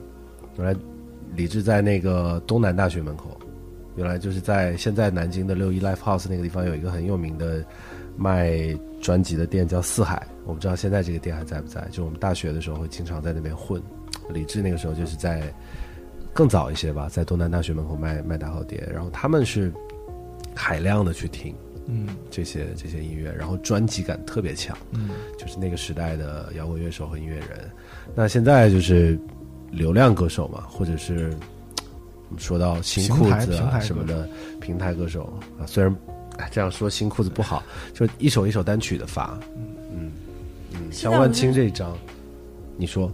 [0.59, 0.75] 原来
[1.35, 3.35] 李志在那个东南大学门口，
[3.95, 7.65] 原来就是在现在南京的六一 Live House 那个地方有一个很有名的
[8.15, 11.87] 卖专辑的店叫四海，我不知道现在这个店还在不在。
[11.91, 13.81] 就我们大学的时候会经常在那边混，
[14.29, 15.53] 李志那个时候就是在
[16.33, 19.71] 更早一些吧，在东南大学门口卖卖打口碟，然后他们是
[20.53, 21.55] 海量的去听
[21.87, 24.75] 嗯这些这些音乐，然后专辑感特别强。
[24.91, 27.69] 嗯就是那个时代的摇滚乐手和音乐人。
[28.15, 29.17] 那现在就是
[29.71, 31.29] 流量歌手嘛，或者是
[32.29, 34.27] 我们说到新裤子啊什么的
[34.59, 35.95] 平台歌手啊，虽然
[36.37, 37.63] 哎这样说新裤子不好，
[37.93, 39.39] 就一首一首单曲的发，
[39.93, 40.11] 嗯
[40.73, 41.95] 嗯，像万青这一张，
[42.77, 43.11] 你说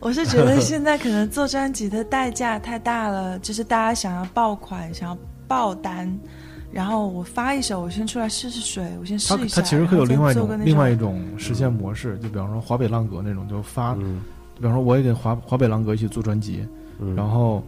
[0.00, 5.18] 我是觉得现在可能做专辑的代价太大了，就是大家想要爆款，想要
[5.48, 6.12] 爆单。
[6.72, 9.60] 然后我发一首，我先出来试试水，我先试一下。
[9.60, 14.22] 它其实会有另外一种另外一种实现模式，就比方说华北浪格那种，就发，嗯
[14.56, 16.66] 比方说我也跟华华北浪格一起做专辑，
[16.98, 17.62] 嗯然后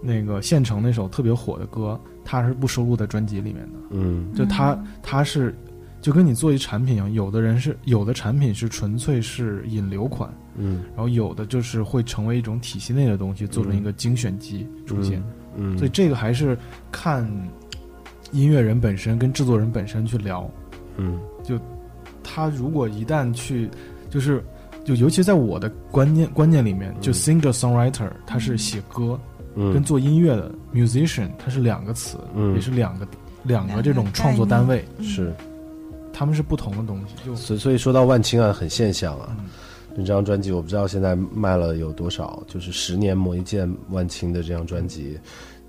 [0.00, 5.54] 那个县城那首特别火的歌，它是不收录在专辑里面的，嗯就他他是
[6.00, 10.84] 就跟你做一产品一样，有的人是有的产品是纯粹是引流款，嗯。
[10.94, 15.22] 然后有的就是会成为一种体系内的东西，做成一个精选集出现。
[15.56, 16.56] 嗯，所以这个还是
[16.92, 17.26] 看
[18.32, 20.50] 音乐人本身跟制作人本身去聊。
[20.96, 21.18] 嗯。
[21.42, 21.58] 就
[22.22, 23.70] 他如果一旦去，
[24.10, 24.44] 就是
[24.84, 29.18] 就尤其在我的观念观念里面，就 singer songwriter 他是写歌，
[29.54, 29.72] 嗯。
[29.72, 32.54] 跟做音乐的 musician 它是两个词，嗯。
[32.54, 33.06] 也是两个
[33.44, 35.32] 两两个个这种创作单位，是，
[36.12, 37.14] 他们是不同的东西。
[37.24, 39.36] 就所以所以说到万青啊，很现象啊。
[39.38, 39.46] 嗯
[40.04, 45.18] 这张专辑我不知道现在卖了有多少，就是十年磨一剑万青的这张专辑。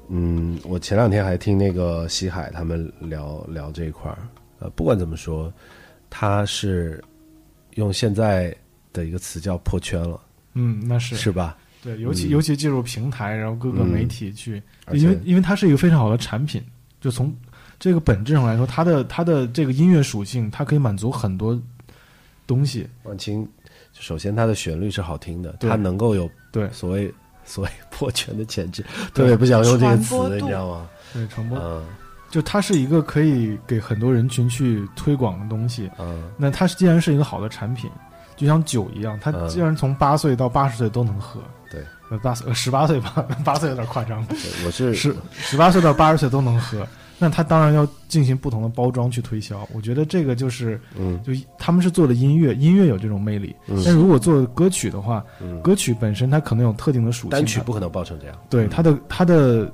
[0.10, 4.18] 嗯，我前两天还听那个西海他们聊聊这一块儿。
[4.60, 5.54] 呃，不管怎么说，
[6.10, 7.04] 他是
[7.76, 8.56] 用现在
[8.94, 10.20] 的一个词叫破圈了，
[10.54, 11.58] 嗯，那是是吧？
[11.84, 14.62] 对，尤其、嗯尤其进入平台，然后各个嗯媒体去，
[14.94, 16.64] 因为因为它是一个非常好的产品，
[17.00, 17.32] 就从
[17.78, 21.62] 这个本质上来说，它的它的这个音乐属性，它可以满足很多
[22.48, 22.88] 东西。
[23.04, 23.48] 万青，
[24.00, 26.70] 首先它的旋律是好听的，它能够有对。
[26.72, 27.14] 所谓
[27.46, 28.84] 所谓破圈的潜质，
[29.14, 30.90] 特别不想用这个词你知道吗？
[31.14, 31.58] 对，传播。
[31.60, 31.84] 嗯。
[32.30, 35.90] 就它是一个可以给很多人群去推广的东西。
[35.98, 36.30] 嗯。
[36.36, 37.90] 那它既然是一个好的产品，
[38.36, 39.48] 就像酒一样，它嗯。
[39.48, 41.40] 既然从八岁到八十岁都能喝，
[41.72, 46.86] 对，呃，八岁呃十八岁吧， 八岁有点夸张，对我是十十八岁到八十岁都能喝，
[47.20, 49.68] 那他当然要进行不同的包装去推销。
[49.74, 53.56] 我觉得这个就是，嗯就他们是做的音乐，音乐有这种魅力。
[53.68, 58.38] 嗯但如果做歌曲的话，嗯，歌曲本身它可能有特定的属性，单曲不可能爆成这样。
[58.50, 59.74] 对它的它的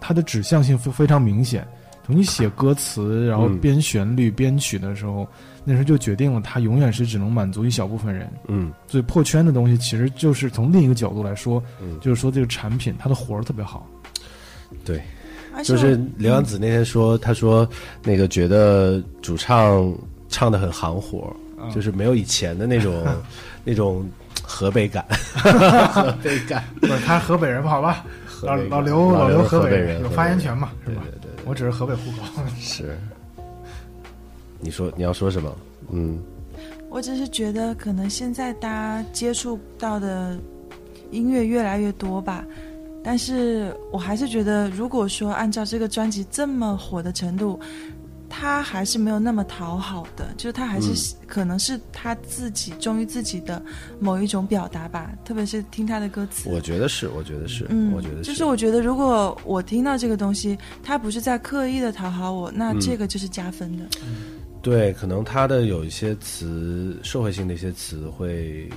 [0.00, 1.66] 它的指向性非非常明显。
[2.06, 5.26] 从你写歌词，然后嗯编旋律、编曲的时候，
[5.64, 8.30] 那时候就决定了它永远是只能满足一小部分人。
[8.46, 13.88] 嗯所以破圈的东西，其实就是从另一个角度来说，嗯，就是说这个产品它的活儿特别好。
[14.84, 15.00] 对，
[15.62, 17.68] 就是刘洋子那天说，他说
[18.02, 19.94] 那个觉得主唱
[20.28, 23.04] 唱的很行活，嗯就是没有以前的那种
[23.64, 24.04] 那种
[24.42, 25.04] 河北感，
[25.92, 26.64] 河 北感。
[26.80, 28.04] 不是他河北人，好吧？
[28.42, 31.02] 老老刘老刘河北人有发言权嘛，是吧？
[31.04, 32.42] 对对对对，我只是河北户口。
[32.60, 32.98] 是。
[34.60, 35.54] 你说你要说什么？
[35.90, 36.18] 嗯
[36.90, 40.38] 我只是觉得，可能现在大家接触到的
[41.10, 42.44] 音乐越来越多吧，
[43.04, 47.60] 但是我还是觉得，如果说按照这个专辑这么火的程度，
[48.28, 53.62] 他还是没有那么讨好的，就是他还是、可能是他自己忠于自己的
[54.00, 56.48] 某一种表达吧，特别是听他的歌词。
[56.50, 63.84] 我觉得是，我觉得是，嗯，我觉得就是我觉得，如果我听到这个东西，他不是在刻意的讨好我，那嗯这个就是加分的。
[64.62, 68.68] 对，可能他的有一些词，社会性的一些词会，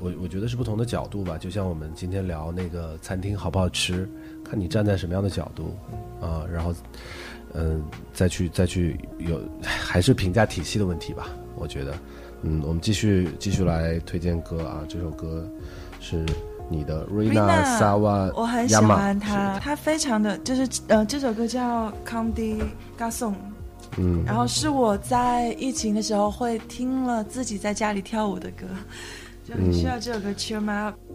[0.00, 1.38] 我我觉得是不同的角度吧。
[1.38, 4.08] 就像我们今天聊那个餐厅好不好吃，
[4.44, 5.76] 看你站在什么样的角度
[6.20, 6.74] 啊、然后，
[7.54, 11.28] 嗯、再去再去有还是评价体系的问题吧。
[11.56, 11.94] 我觉得，
[12.42, 15.48] 嗯，我们继续继续来推荐歌啊，这首歌
[16.00, 16.24] 是
[16.68, 22.58] 你的 Rina Sawa 我很喜欢他，他非常的就是呃，这首歌叫《Condi
[22.96, 23.36] g a s o n
[23.98, 28.64] 嗯，然后是我在疫情的时候会听了自己在家里跳舞的歌，
[29.52, 31.11] 就很需要这首歌 cheer me up。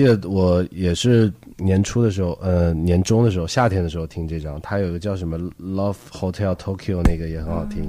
[0.00, 7.84] 记得我也是年初的时候，呃，年中的时候，夏天的时候听这张，它有一个叫什么 Love Hotel Tokyo 那个也很好听，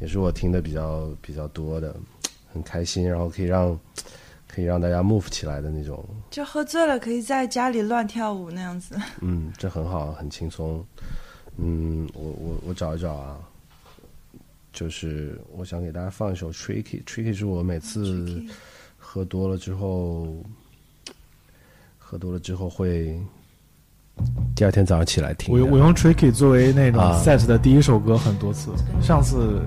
[0.00, 1.94] 也是我听的比较比较多的，
[2.52, 3.78] 很开心，然后可以让
[4.48, 8.96] 可以让大家 move 起来的那种，就喝醉了可以在家里乱跳舞那样子。
[9.20, 10.84] 嗯，这很好，很轻松。
[11.56, 13.38] 嗯，我我我找一找啊，
[14.72, 18.42] 就是我想给大家放一首 Tricky，Tricky 是我每次
[18.96, 20.34] 喝多了之后，
[22.10, 23.20] 喝多了之后会
[24.56, 25.52] 第二天早上起来听。
[25.52, 28.70] 我用我用 Tricky 作为那种啊 set 的第一首歌很多次，
[29.02, 29.60] 上次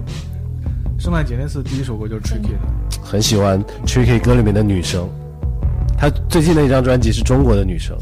[0.98, 3.00] 圣诞节那次第一首歌就是 Tricky 的。
[3.04, 5.08] 很喜欢 Tricky 歌里面的女生，
[5.96, 7.96] 她最近的一张专辑是中国的女生。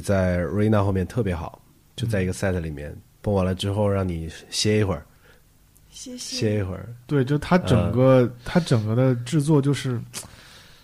[0.00, 1.60] 在 Rena 后面特别好，
[1.96, 5.04] 就在一个 set 里面蹦完了之后，让你歇一会儿，
[5.90, 6.36] 谢谢。
[6.36, 6.94] 歇一会儿。
[7.06, 10.00] 对，就它整个、它整个的制作就是，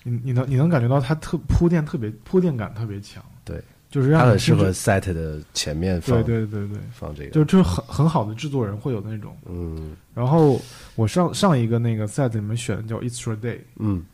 [0.02, 9.36] 你你能你能感觉到它特铺垫特别铺垫感特别强，对，就是让你它很适合甚 set 的前面放对对对对，放这个，就就是很很好的制作人会有那种。
[9.46, 10.60] 嗯然后
[10.94, 14.04] 我上上一个那个 set 里面选的叫 It's Your Day，嗯，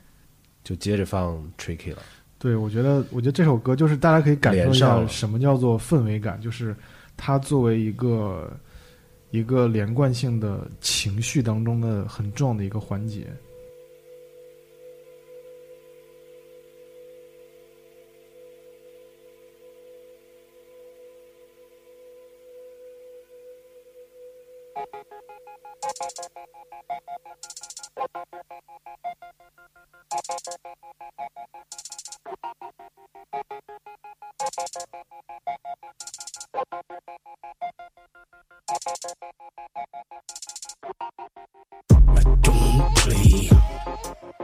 [0.62, 1.99] 就接着放 Tricky 了。
[2.39, 6.77] 对我觉得我觉得这首歌就是大家可以感受一下什么叫做氛围感，就是
[7.16, 8.52] 它作为一个
[9.31, 13.27] 一个连贯性的情绪当中的很重要的一个环节。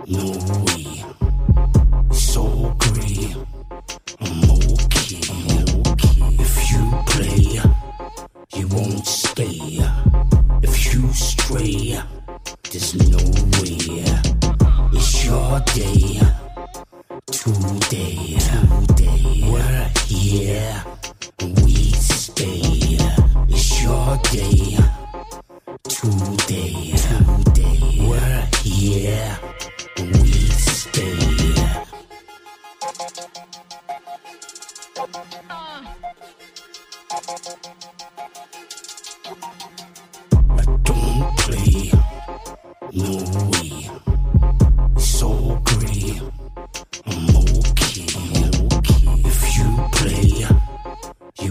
[0.07, 0.33] No
[0.67, 1.05] way.
[2.13, 2.43] So
[2.81, 3.37] agree,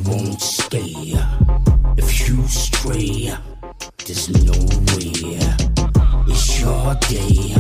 [0.10, 1.14] won't stay.
[1.98, 3.32] If you stray,
[4.06, 4.54] there's no
[4.94, 5.38] way.
[6.28, 7.56] It's your day.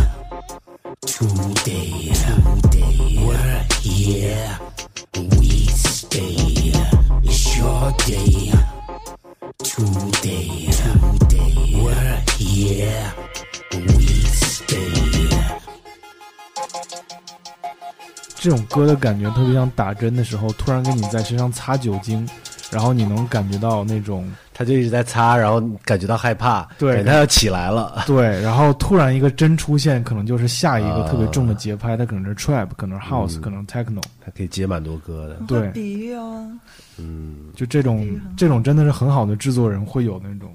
[1.05, 2.11] Today,
[2.61, 3.23] today.
[3.25, 4.68] We're here.
[18.49, 22.27] 这种歌的感觉特别像打针的时候，突然给你在身上擦酒精，
[22.71, 27.03] 然后你能感觉到那种他就一直在擦，然后感觉到害怕，对。
[27.03, 28.05] 他要起来了。
[28.07, 33.41] 对，然后突然一个针出现，可能就是下一个啊特别重的节拍，它可能是 trap，可能是 house，、嗯。
[33.41, 35.35] 可能是 techno，他可以接蛮多歌的。
[35.45, 35.61] 对。
[35.61, 36.49] 会比喻哦，
[36.97, 40.51] 嗯，就这种这种真的是很好的制作人会有那种，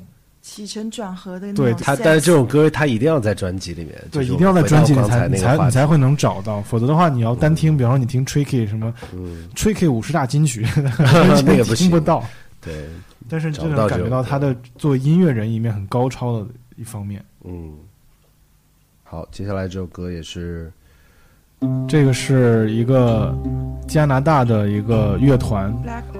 [0.46, 1.84] 起承转合的那对种 sense。
[1.84, 10.60] 他但是这种歌他一定要在专辑里面，对，就是一定要在专辑里才才你才你才会能找到，否则的话你要单听，比方说你听 tricky 什么嗯，tricky 五十大金曲，
[11.46, 12.22] 那个不听不到，
[12.60, 12.86] 对，
[13.26, 16.46] 但是找不到这种感觉到他的作为音乐人一面很高超的
[16.76, 17.24] 一方面。
[17.44, 17.72] 嗯。
[19.02, 20.72] 好，接下来这首歌也是
[21.88, 23.34] 这个是一个
[23.86, 25.74] 加拿大的一个乐团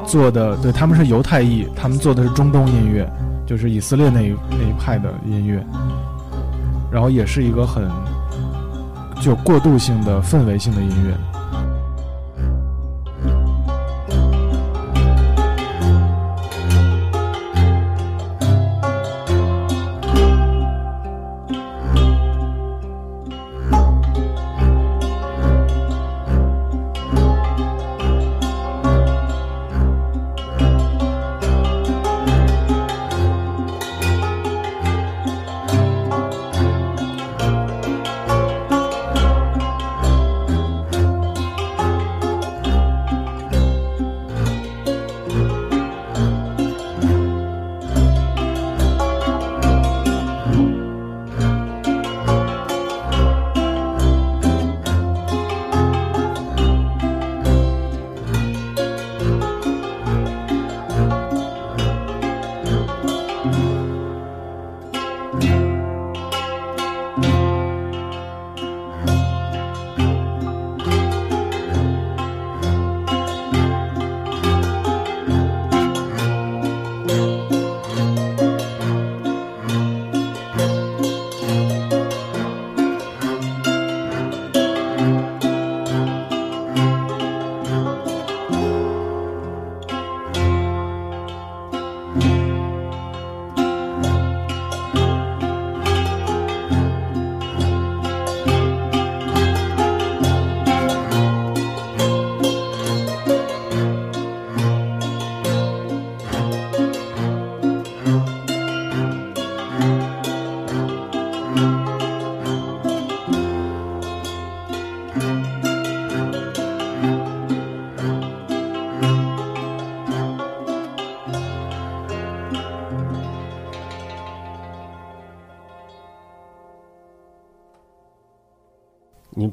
[0.07, 3.09] 做的，对他们是犹太裔，他们做的是中东音乐，
[3.47, 5.65] 就是以色列那一那一派的音乐，
[6.91, 7.85] 然后也是一个很
[9.21, 11.34] 具有过渡性的氛围性的音乐。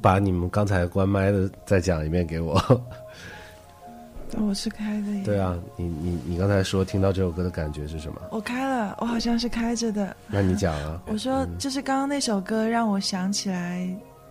[0.01, 2.59] 把你们刚才关麦的再讲一遍给我。
[4.37, 5.23] 我是开的。
[5.25, 8.21] 对啊，你你你刚才说听到这首歌的感觉是什么？
[8.31, 10.15] 我开了，我好像是开着的。
[10.27, 11.01] 那你讲啊。
[11.07, 13.87] 我说，就是刚刚那首歌让我想起来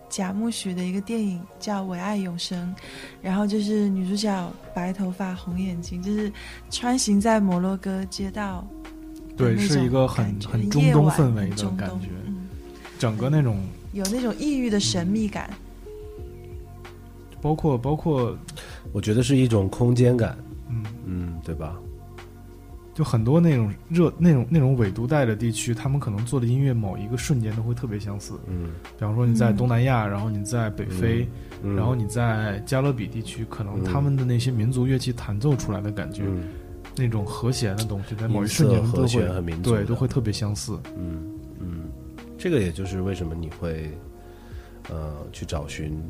[0.09, 2.73] 贾木许的一个电影叫《唯爱永生》，
[3.21, 6.31] 然后就是女主角白头发红眼睛，就是
[6.71, 8.67] 穿行在摩洛哥街道
[9.37, 12.47] 对，是一个很很中东氛围的感觉，嗯，
[12.97, 13.59] 整个那种
[13.93, 15.49] 有那种异域的神秘感。
[17.41, 18.37] 包括包括
[18.91, 20.37] 我觉得是一种空间感，
[20.69, 21.75] 嗯，嗯，对吧？
[22.93, 28.33] 就很多那种热那种那种纬度带的地区，他们可能做的音乐某一个瞬间都会特别相似。
[28.47, 28.69] 嗯，
[28.99, 31.27] 比方说你在嗯东南亚，然后你在北非，
[31.63, 36.43] 嗯然后你在加勒比地区，可能嗯他们的那些民族乐器弹奏出来的感觉，嗯
[36.97, 40.77] 那种和弦的东西，在某一音瞬间和都会弦和民族对都会特别相似。
[40.97, 41.30] 嗯嗯，
[42.41, 43.91] 这个也就是为什么你会
[44.89, 46.01] 呃去找寻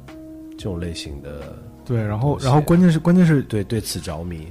[0.52, 4.48] 这种类型的，对，然后然后关键是关键是对对此着迷。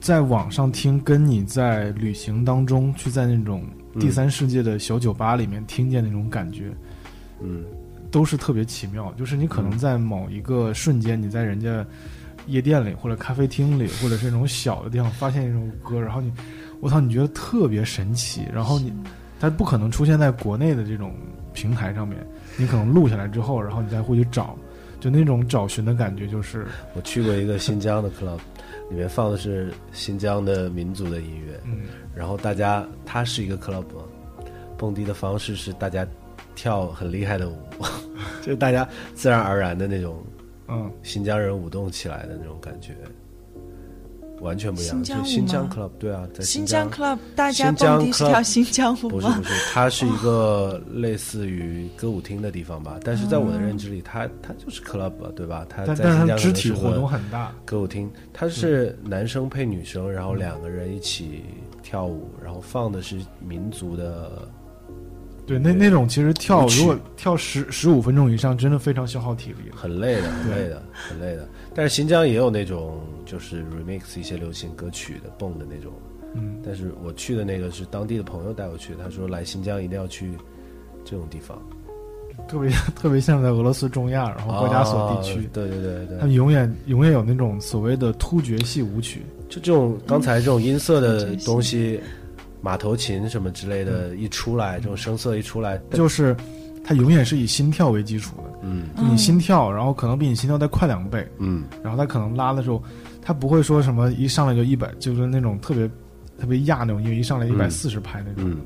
[0.00, 3.62] 在网上听，跟你在旅行当中去在那种
[4.00, 6.72] 第三世界的小酒吧里面听见那种感觉，
[7.40, 7.64] 嗯。
[8.10, 9.12] 都是特别奇妙。
[9.18, 11.84] 就是你可能在某一个瞬间，你在人家
[12.46, 16.32] 夜店里或者咖啡厅里，或者是那种小的地方发现一首歌，然后你，
[16.80, 18.90] 我操，你觉得特别神奇，然后你
[19.40, 21.14] 它不可能出现在国内的这种
[21.52, 22.18] 平台上面，
[22.56, 24.56] 你可能录下来之后，然后你再会去找，
[25.00, 26.66] 就那种找寻的感觉，就是。
[26.94, 28.38] 我去过一个新疆的 club，
[28.90, 31.82] 里面放的是新疆的民族的音乐，嗯，
[32.14, 33.84] 然后大家它是一个 club，
[34.76, 36.06] 蹦迪的方式是大家
[36.54, 37.56] 跳很厉害的舞，
[38.42, 40.24] 就是大家自然而然的那种
[40.68, 42.94] 嗯，新疆人舞动起来的那种感觉，
[44.40, 44.96] 完全不一样。
[44.96, 49.42] 新疆舞就新疆 club 对啊，在新疆疆 club 大家蹦迪是跳新疆舞吗不是不？
[49.44, 55.66] 是，它是一个类似于歌舞厅的地方吧，但是在我的认知里，它它就是 club 对吧？
[55.68, 61.42] 它但但是在新疆它肢体可能是个活动很大，歌舞厅，它是男生配女生，然后两个人一起
[61.82, 64.48] 跳舞，然后放的是民族的，
[65.46, 69.70] 对，那那种其实跳如果跳十十五分钟以上，真的非常消耗体力。
[69.74, 71.48] 很累的，很累的，很累的。
[71.74, 75.92] 但是新疆也有那种就是 remix 一些流行歌曲的蹦的那种，
[76.34, 80.32] 嗯，但是我去的那个是当地的朋友带我去，他说来新疆一定要去
[81.04, 81.60] 这种地方，
[82.48, 85.40] 特别 特别像在俄罗斯中亚，然后高加索地区。
[85.40, 86.18] 哦，对对对对。
[86.18, 92.00] 他们，永远永远有那种所谓的突厥系舞曲，就这种刚才这种音色的嗯东西，
[92.62, 96.34] 马头琴什么之类的，一出来，这种声色一出来，就是
[96.88, 102.82] 它永远是以心跳为基础的，嗯就你心跳，然后可能比你心跳再快两倍，嗯然后它可能拉的时候，
[103.20, 105.86] 它不会说什么一上来就一百，就是那种特别
[106.38, 108.56] 特别压那种因为，一上来一百四十拍那种，嗯，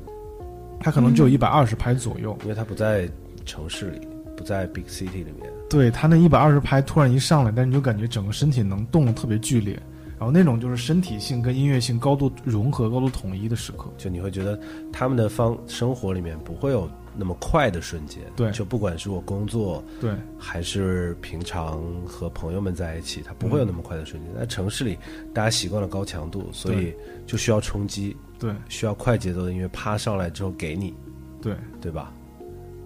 [0.79, 2.33] 它可能只有一百二十拍左右。
[2.43, 3.09] 因为它不在
[3.45, 9.73] 城市里，不在 big city 里面，对它那一百二十拍突然一上来，但是你就感觉整个身体能动得特别剧烈，
[10.17, 13.91] 然后那种就是身体性跟音乐性高度融合、高度统一的时刻。
[13.97, 14.57] 就你会觉得
[14.93, 24.33] 他们的方生活里面不会有那么快的瞬间，对就不管是我工作对还是平常和朋友们在一起，它不会有那么快的瞬间。
[24.37, 24.97] 在城市里，
[25.33, 26.93] 大家习惯了高强度，所以
[27.25, 30.93] 就需要冲击，对需要快节奏的音乐啪上来之后给你，
[31.41, 32.11] 对，对吧？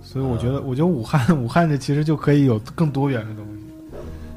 [0.02, 3.64] 所以我觉得，我觉得武汉 武汉这其实就可以有更多元的东西。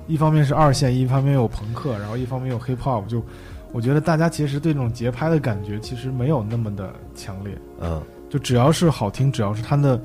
[0.09, 3.23] 一方面是二线，一方面有朋克，然后一方面有 hip hop，就
[3.71, 7.57] 我觉得大家其实对这种节拍的感觉其实没有那么的强烈。
[7.81, 10.01] 嗯，就只要是好听，只要是他的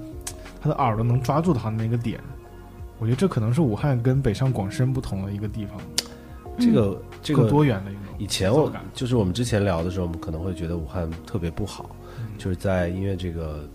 [0.60, 2.20] 他的耳朵能抓住他的那个点，
[3.00, 5.78] 我觉得这可能是武汉跟北上广深不同的一个地方，
[6.60, 8.82] 这个这更个多元的一种以前我感。
[8.94, 12.26] 就是我们之前聊的时候，我们可能会觉得武汉特别不好，嗯。
[12.38, 13.70] 就是在音乐这个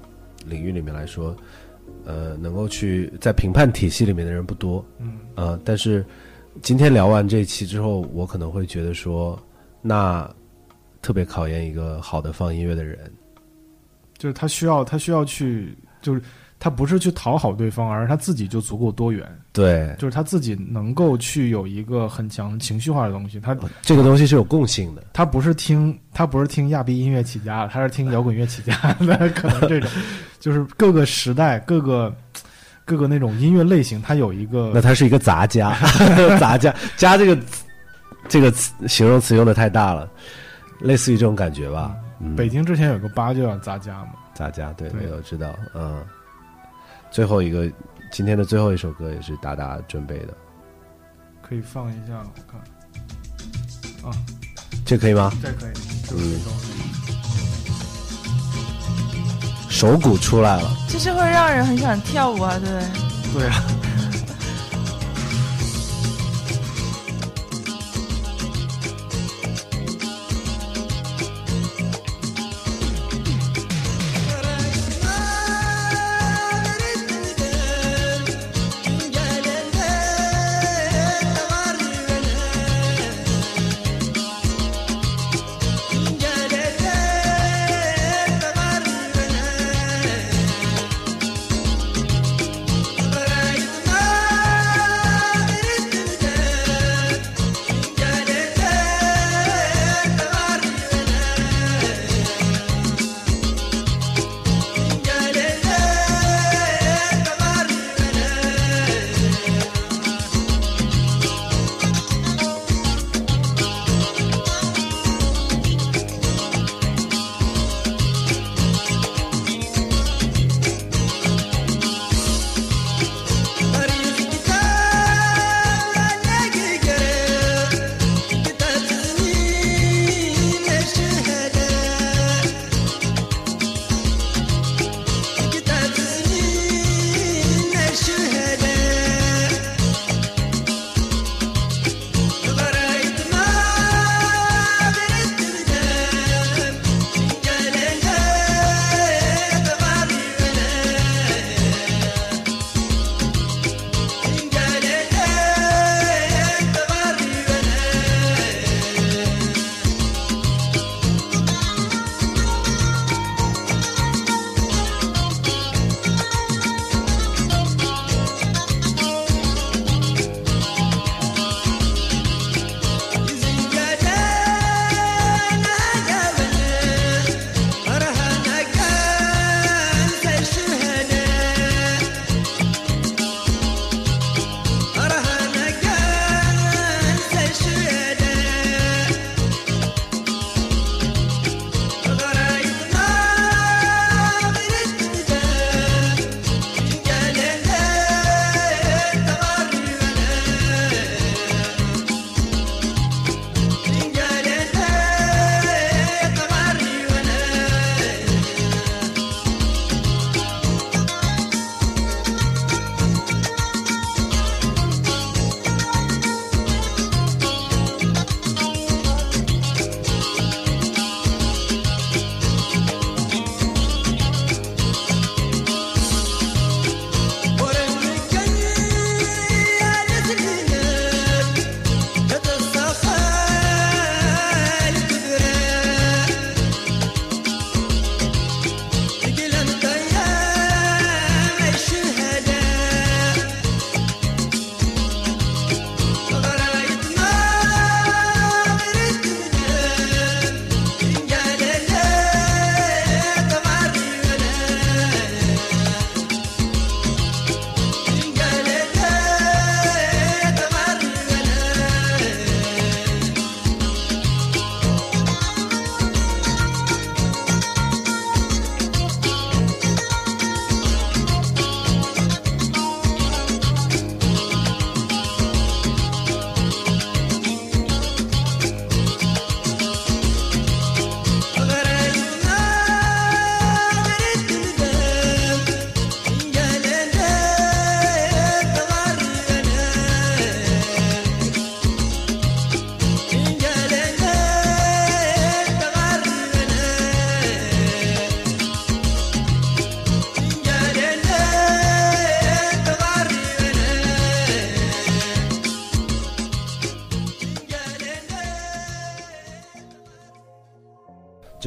[0.45, 1.35] 领域里面来说，
[2.05, 5.19] 呃，能够去在评判体系里面的人不多，嗯。
[5.37, 6.05] 呃，但是
[6.61, 9.39] 今天聊完这一期之后，我可能会觉得说，
[9.81, 10.29] 那
[11.01, 13.11] 特别考验一个好的放音乐的人，
[14.21, 16.21] 就是他需要他需要去，就是
[16.59, 29.91] 他不是去讨好对方，而是他自己就足够多元，对，就是他自己能够去有一个很强情绪化的东西，他这个东西是有共性的，他不是听他不是听亚裔音乐起家的，他是听摇滚乐起家的， 可能这种。
[30.39, 32.15] 就是各个时代各个
[32.85, 35.75] 各个那种音乐类型，它有一个那他是一个杂家，
[36.41, 37.65] 杂家家这个词
[38.29, 40.11] 这个词形容词用的太大了，
[40.79, 41.95] 类似于这种感觉吧。
[42.05, 45.03] 嗯北京之前有个八就叫杂家嘛，杂家，对，对。
[45.03, 45.55] 对，我知道。
[45.75, 46.05] 嗯，
[47.11, 47.71] 最后一个
[48.13, 50.35] 今天的最后一首歌也是达达准备的，
[51.41, 54.11] 可以放一下，我看。
[54.11, 54.17] 啊。
[54.85, 55.31] 这可以吗？
[55.41, 55.73] 这可以，
[56.13, 56.41] 嗯
[59.71, 63.41] 手鼓出来了，就是会让人很想跳舞啊，对不对？
[63.41, 63.65] 对啊，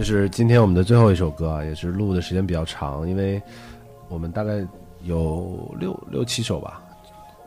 [0.03, 3.41] 这是今天我们的最后一首歌啊，也是录的时间比较长，因为
[4.09, 4.67] 我们大概
[5.03, 6.83] 有六六七首吧。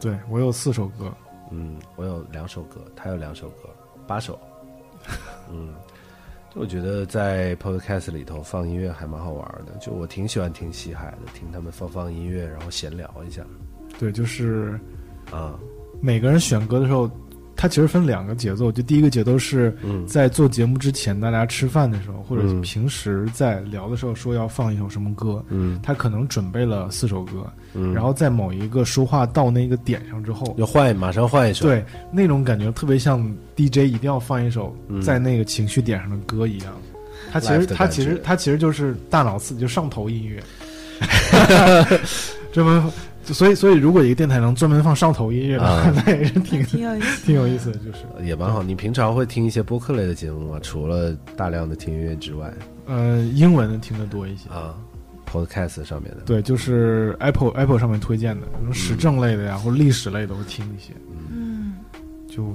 [0.01, 1.12] 对我有四首歌，
[1.51, 3.69] 嗯，我有两首歌，他有两首歌，
[4.07, 4.39] 八首。
[5.53, 5.74] 嗯，
[6.55, 13.45] 就我觉得在 Podcast 里头放音乐还蛮好玩的，就我挺喜欢听西海的，听他们放放音乐，然后闲聊一下
[13.99, 14.81] 对，就是
[15.31, 15.59] 啊。
[15.99, 17.11] 每个人选歌的时候，
[17.57, 18.70] 它其实分两个节奏。
[18.70, 31.66] 就第一个节奏是嗯在做节目之前，大家吃饭的时候，或者嗯平时在聊的时候说要放一首什么歌，嗯他可能准备了四首歌，嗯，然后在某一个说话到那个点上之后，要换马上换一首。
[31.66, 33.20] 对那种感觉特别像
[33.57, 36.73] DJ 一定要放一首嗯在那个情绪点上的歌一样。
[37.33, 40.43] 它其实的感觉它其实它其实就是大脑刺激，就上头音乐，
[42.53, 42.83] 专门
[43.32, 45.93] 所以所以如果一个电台能专门放上头音乐的话，啊。
[46.07, 47.98] 那也是挺挺有意思，挺有意思的，就是。
[48.24, 48.62] 也蛮好。
[48.62, 50.59] 你平常会听一些播客类的节目吗？
[50.62, 52.53] 除了大量的听音乐之外，
[52.86, 54.48] 呃英文的听的多一些。
[54.51, 54.74] 啊
[55.31, 60.93] ，Podcast 上面的，对，就是 Apple Apple 上面推荐的，什么时政类的呀，或者历史类的，会听一些。
[61.31, 61.74] 嗯，
[62.28, 62.53] 就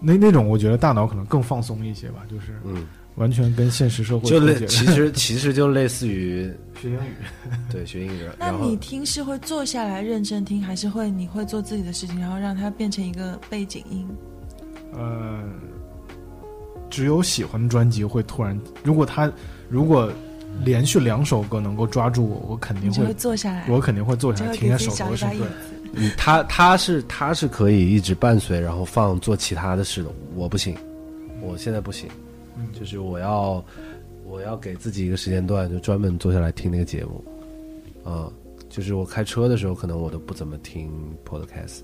[0.00, 2.86] 那那种，我觉得大脑可能更放松一些吧，就是嗯，
[3.18, 6.50] 完全跟现实社会就类其实 其实就类似于
[6.80, 7.14] 学英语。
[7.70, 14.08] 对学英语，那然后你听是会坐下来认真听，还是会你会做自己的事情，然后让它变成一个背景音？
[14.94, 15.42] 呃，
[16.88, 19.30] 只有喜欢的专辑会突然，如果他
[19.68, 20.10] 如果
[20.64, 25.26] 连续两首歌能够抓住我，我肯定会会，坐下来，我肯定会坐下来停就会给下手头的事。
[25.26, 25.54] 自己找一把椅对，子。
[25.94, 30.74] 嗯，他他是他是可以一直伴随，然后放做其他的事的，我不行，
[31.42, 32.08] 我现在不行，
[32.58, 32.68] 嗯。
[32.78, 33.64] 就是我要
[34.26, 37.24] 我要给自己一个时间段，就专门坐下来听那个节目，
[38.04, 38.28] 啊、
[38.68, 40.90] 就是我开车的时候，可能我都不怎么听
[41.28, 41.80] podcast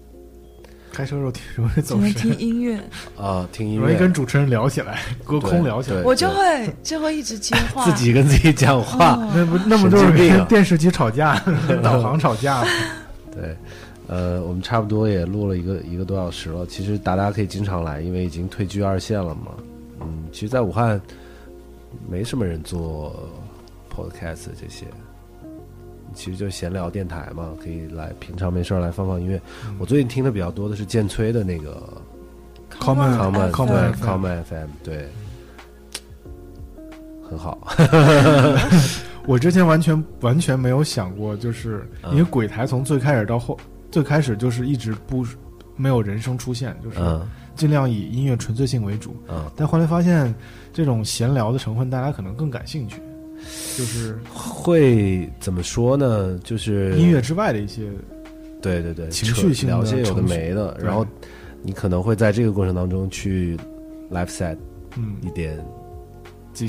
[0.92, 2.78] 开车的时候听容易只能走神，听音乐，
[3.18, 3.80] 啊、听音乐。
[3.80, 6.00] 容易，跟主持人聊起来，隔空聊起来。
[6.02, 9.32] 我就会就会一直接话， 自己跟自己讲话，哦。
[9.34, 11.36] 那不那不就是跟电视机吵架、
[11.66, 12.62] 跟 导航吵架。
[12.62, 12.68] 吗？
[13.34, 13.56] 对，
[14.06, 16.64] 呃，我们差不多也录了一个一个多小时了。
[16.66, 19.50] 其实达达可以经常来，因为已经退居二线了嘛。
[20.06, 21.00] 嗯，其实，在武汉
[22.08, 23.14] 没什么人做
[23.94, 24.86] podcast 这些，
[26.14, 29.40] 其实就闲聊电台嘛，可以来平常没事儿来放放音乐。
[29.78, 31.82] 我最近听的比较多的是建崔的那个
[32.80, 35.08] Common Common Common 对 FM Common FM，对，
[37.28, 37.66] 很好。
[39.26, 43.58] 我之前完全完全没有想过，就是嗯因为鬼台从最开始到后，
[43.90, 45.24] 最开始就是一直不
[45.76, 47.26] 没有人声出现，就是嗯
[47.56, 49.16] 尽量以音乐纯粹性为主。
[49.28, 50.34] 嗯，但后来发现，
[50.72, 52.96] 这种闲聊的成分大家可能更感兴趣，
[53.76, 56.38] 就是会怎么说呢？
[56.44, 57.82] 就是音乐之外的一些
[58.60, 61.06] 对对对，情绪性的扯聊些有的没的，然后
[61.62, 63.56] 你可能会在这个过程当中去
[64.10, 64.56] live set
[64.96, 65.16] 嗯。
[65.22, 65.58] 一点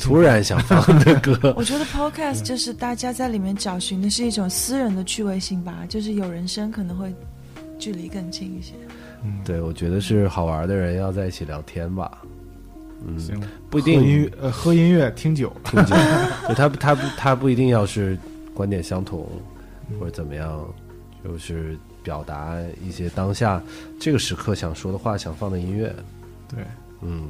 [0.02, 7.14] 突然想放的歌， 我觉得 podcast 就是大家在里面找寻的是一种私人的趣味性吧，就是有人声可能会
[7.78, 8.74] 距离更近一些。
[9.26, 9.40] 嗯。
[9.44, 12.22] 对我觉得是好玩的人要在一起聊天吧，
[13.06, 13.42] 嗯，行。
[13.70, 14.00] 不一定。
[14.00, 15.96] 喝音乐呃喝音乐听酒，听酒，
[16.48, 18.18] 就 他他不他不一定要是
[18.54, 19.28] 观点相同
[20.00, 20.64] 或者怎么样，
[21.24, 23.62] 就是表达一些当下
[24.00, 25.94] 这个时刻想说的话，想放的音乐，
[26.48, 26.64] 对，
[27.02, 27.30] 嗯，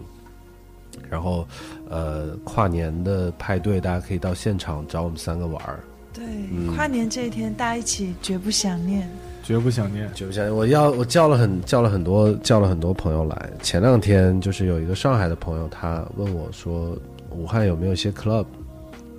[1.09, 1.47] 然后
[1.89, 5.79] 呃，跨年的派对，大家可以到现场找我们三个玩儿。
[6.13, 6.73] 对，嗯。
[6.75, 9.09] 跨年这一天大家一起绝不想念。
[9.45, 10.09] 绝不想念。
[10.15, 13.51] 绝不想念我要我叫了很叫了很多叫了很多朋友来。
[13.61, 16.97] 前两天就是有一个上海的朋友，他问我说，
[17.29, 18.45] 武汉有没有一些 club？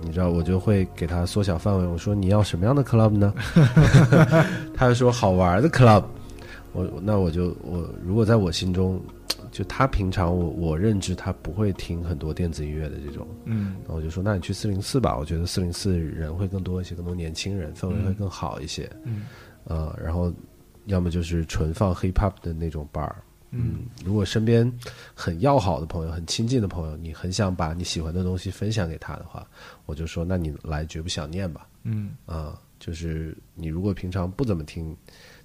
[0.01, 1.85] 你知道，我就会给他缩小范围。
[1.87, 3.33] 我说你要什么样的 club 呢？
[4.75, 6.03] 他就说好玩的 club。
[6.73, 9.01] 我那我就我如果在我心中，
[9.51, 18.87] 就他平常我我认知他不会听很多电子音乐的这种，嗯我就说那你去四零四吧，我觉得四零四人会更多一些，更多年轻人，氛围会更好一些。
[19.05, 19.23] 嗯
[19.67, 20.33] 呃，然后
[20.85, 23.11] 要么就是纯放 hip hop 的那种 bar。
[23.49, 24.69] 嗯如果身边
[25.13, 29.47] 很要好的朋友、很亲近的朋友，你很想把你喜欢的东西分享给他的话，
[29.85, 31.65] 我就说，那你来绝不想念吧。
[31.83, 34.93] 嗯啊、就是你如果平常不怎么听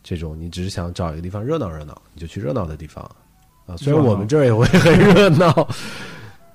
[0.02, 3.08] 这种，你只是想找一个地方热闹热闹，你就去热闹的地方
[3.66, 3.76] 啊。
[3.76, 5.68] 虽然我们这儿也会 很热闹，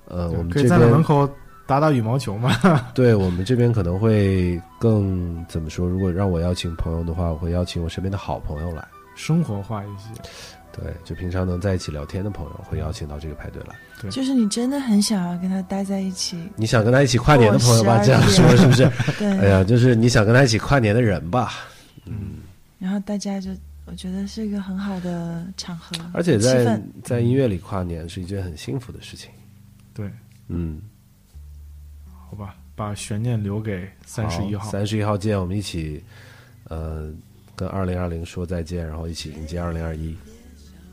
[0.04, 1.26] 呃，我们可以在这边门口
[1.68, 2.56] 打打羽毛球嘛。
[2.94, 5.86] 对我们这边可能会更怎么说？
[5.86, 8.82] 如果让我邀请朋友的话，我会邀请我身边的好朋友来。
[9.14, 10.22] 生活化一些，
[10.72, 13.74] 对，就平常能在一起聊天的朋友，会邀请到这个派对来。
[14.00, 18.88] 对就是你真的很想要跟他待在一起，你想跟他一起跨年的朋友吧，这样说是不是？
[19.18, 21.52] 对，哎呀，就是你想跟他一起跨年的人吧。
[22.06, 22.36] 嗯
[22.78, 23.50] 然后大家就
[23.86, 29.28] 我觉得是一个很好的场合，而且在在音乐里跨年是一件很幸福的事情。
[29.92, 30.08] 对，
[30.46, 30.80] 嗯，
[32.30, 34.70] 好吧，把悬念留给三十一号。
[34.70, 36.04] 三十一号见，我们一起，
[36.64, 37.10] 呃，
[37.56, 40.14] 跟二零二零说再见，然后一起迎接二零二一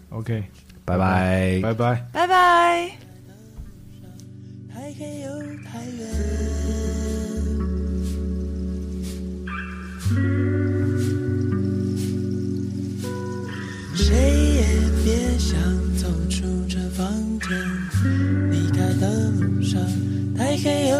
[0.09, 0.41] ，OK，
[0.85, 1.59] 拜拜。
[1.61, 2.07] 拜拜。
[2.13, 2.89] 拜拜。
[4.73, 5.29] 太黑又
[5.65, 6.07] 太远。
[13.93, 14.63] 谁也
[15.03, 15.59] 别想
[15.97, 17.05] 走出这房
[17.39, 17.49] 间，
[18.51, 19.81] 离开的路上
[20.37, 20.97] 太黑又